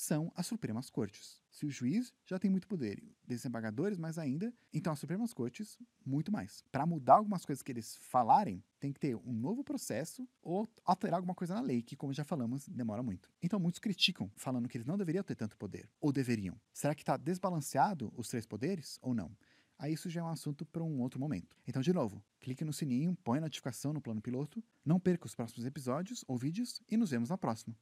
são 0.00 0.32
as 0.34 0.46
Supremas 0.46 0.88
Cortes. 0.88 1.38
Se 1.50 1.66
o 1.66 1.70
juiz 1.70 2.12
já 2.24 2.38
tem 2.38 2.50
muito 2.50 2.66
poder, 2.66 3.02
desembargadores 3.26 3.98
mais 3.98 4.18
ainda, 4.18 4.52
então 4.72 4.92
as 4.92 4.98
Supremas 4.98 5.34
Cortes 5.34 5.78
muito 6.04 6.32
mais. 6.32 6.64
Para 6.72 6.86
mudar 6.86 7.14
algumas 7.14 7.44
coisas 7.44 7.62
que 7.62 7.70
eles 7.70 7.96
falarem, 7.96 8.64
tem 8.78 8.92
que 8.92 8.98
ter 8.98 9.14
um 9.14 9.32
novo 9.32 9.62
processo 9.62 10.26
ou 10.42 10.68
alterar 10.84 11.18
alguma 11.18 11.34
coisa 11.34 11.54
na 11.54 11.60
lei, 11.60 11.82
que, 11.82 11.96
como 11.96 12.14
já 12.14 12.24
falamos, 12.24 12.66
demora 12.66 13.02
muito. 13.02 13.30
Então 13.42 13.60
muitos 13.60 13.78
criticam, 13.78 14.30
falando 14.36 14.68
que 14.68 14.78
eles 14.78 14.86
não 14.86 14.96
deveriam 14.96 15.22
ter 15.22 15.34
tanto 15.34 15.56
poder. 15.56 15.88
Ou 16.00 16.12
deveriam. 16.12 16.58
Será 16.72 16.94
que 16.94 17.02
está 17.02 17.18
desbalanceado 17.18 18.10
os 18.16 18.28
três 18.28 18.46
poderes 18.46 18.98
ou 19.02 19.14
não? 19.14 19.36
Aí 19.78 19.92
isso 19.92 20.08
já 20.08 20.20
é 20.20 20.24
um 20.24 20.28
assunto 20.28 20.64
para 20.64 20.82
um 20.82 21.00
outro 21.00 21.20
momento. 21.20 21.56
Então, 21.66 21.80
de 21.80 21.92
novo, 21.92 22.22
clique 22.38 22.64
no 22.64 22.72
sininho, 22.72 23.16
põe 23.24 23.38
a 23.38 23.42
notificação 23.42 23.92
no 23.92 24.00
plano 24.00 24.20
piloto, 24.20 24.62
não 24.84 25.00
perca 25.00 25.26
os 25.26 25.34
próximos 25.34 25.64
episódios 25.66 26.24
ou 26.26 26.36
vídeos 26.36 26.82
e 26.90 26.96
nos 26.96 27.10
vemos 27.10 27.30
na 27.30 27.38
próxima. 27.38 27.74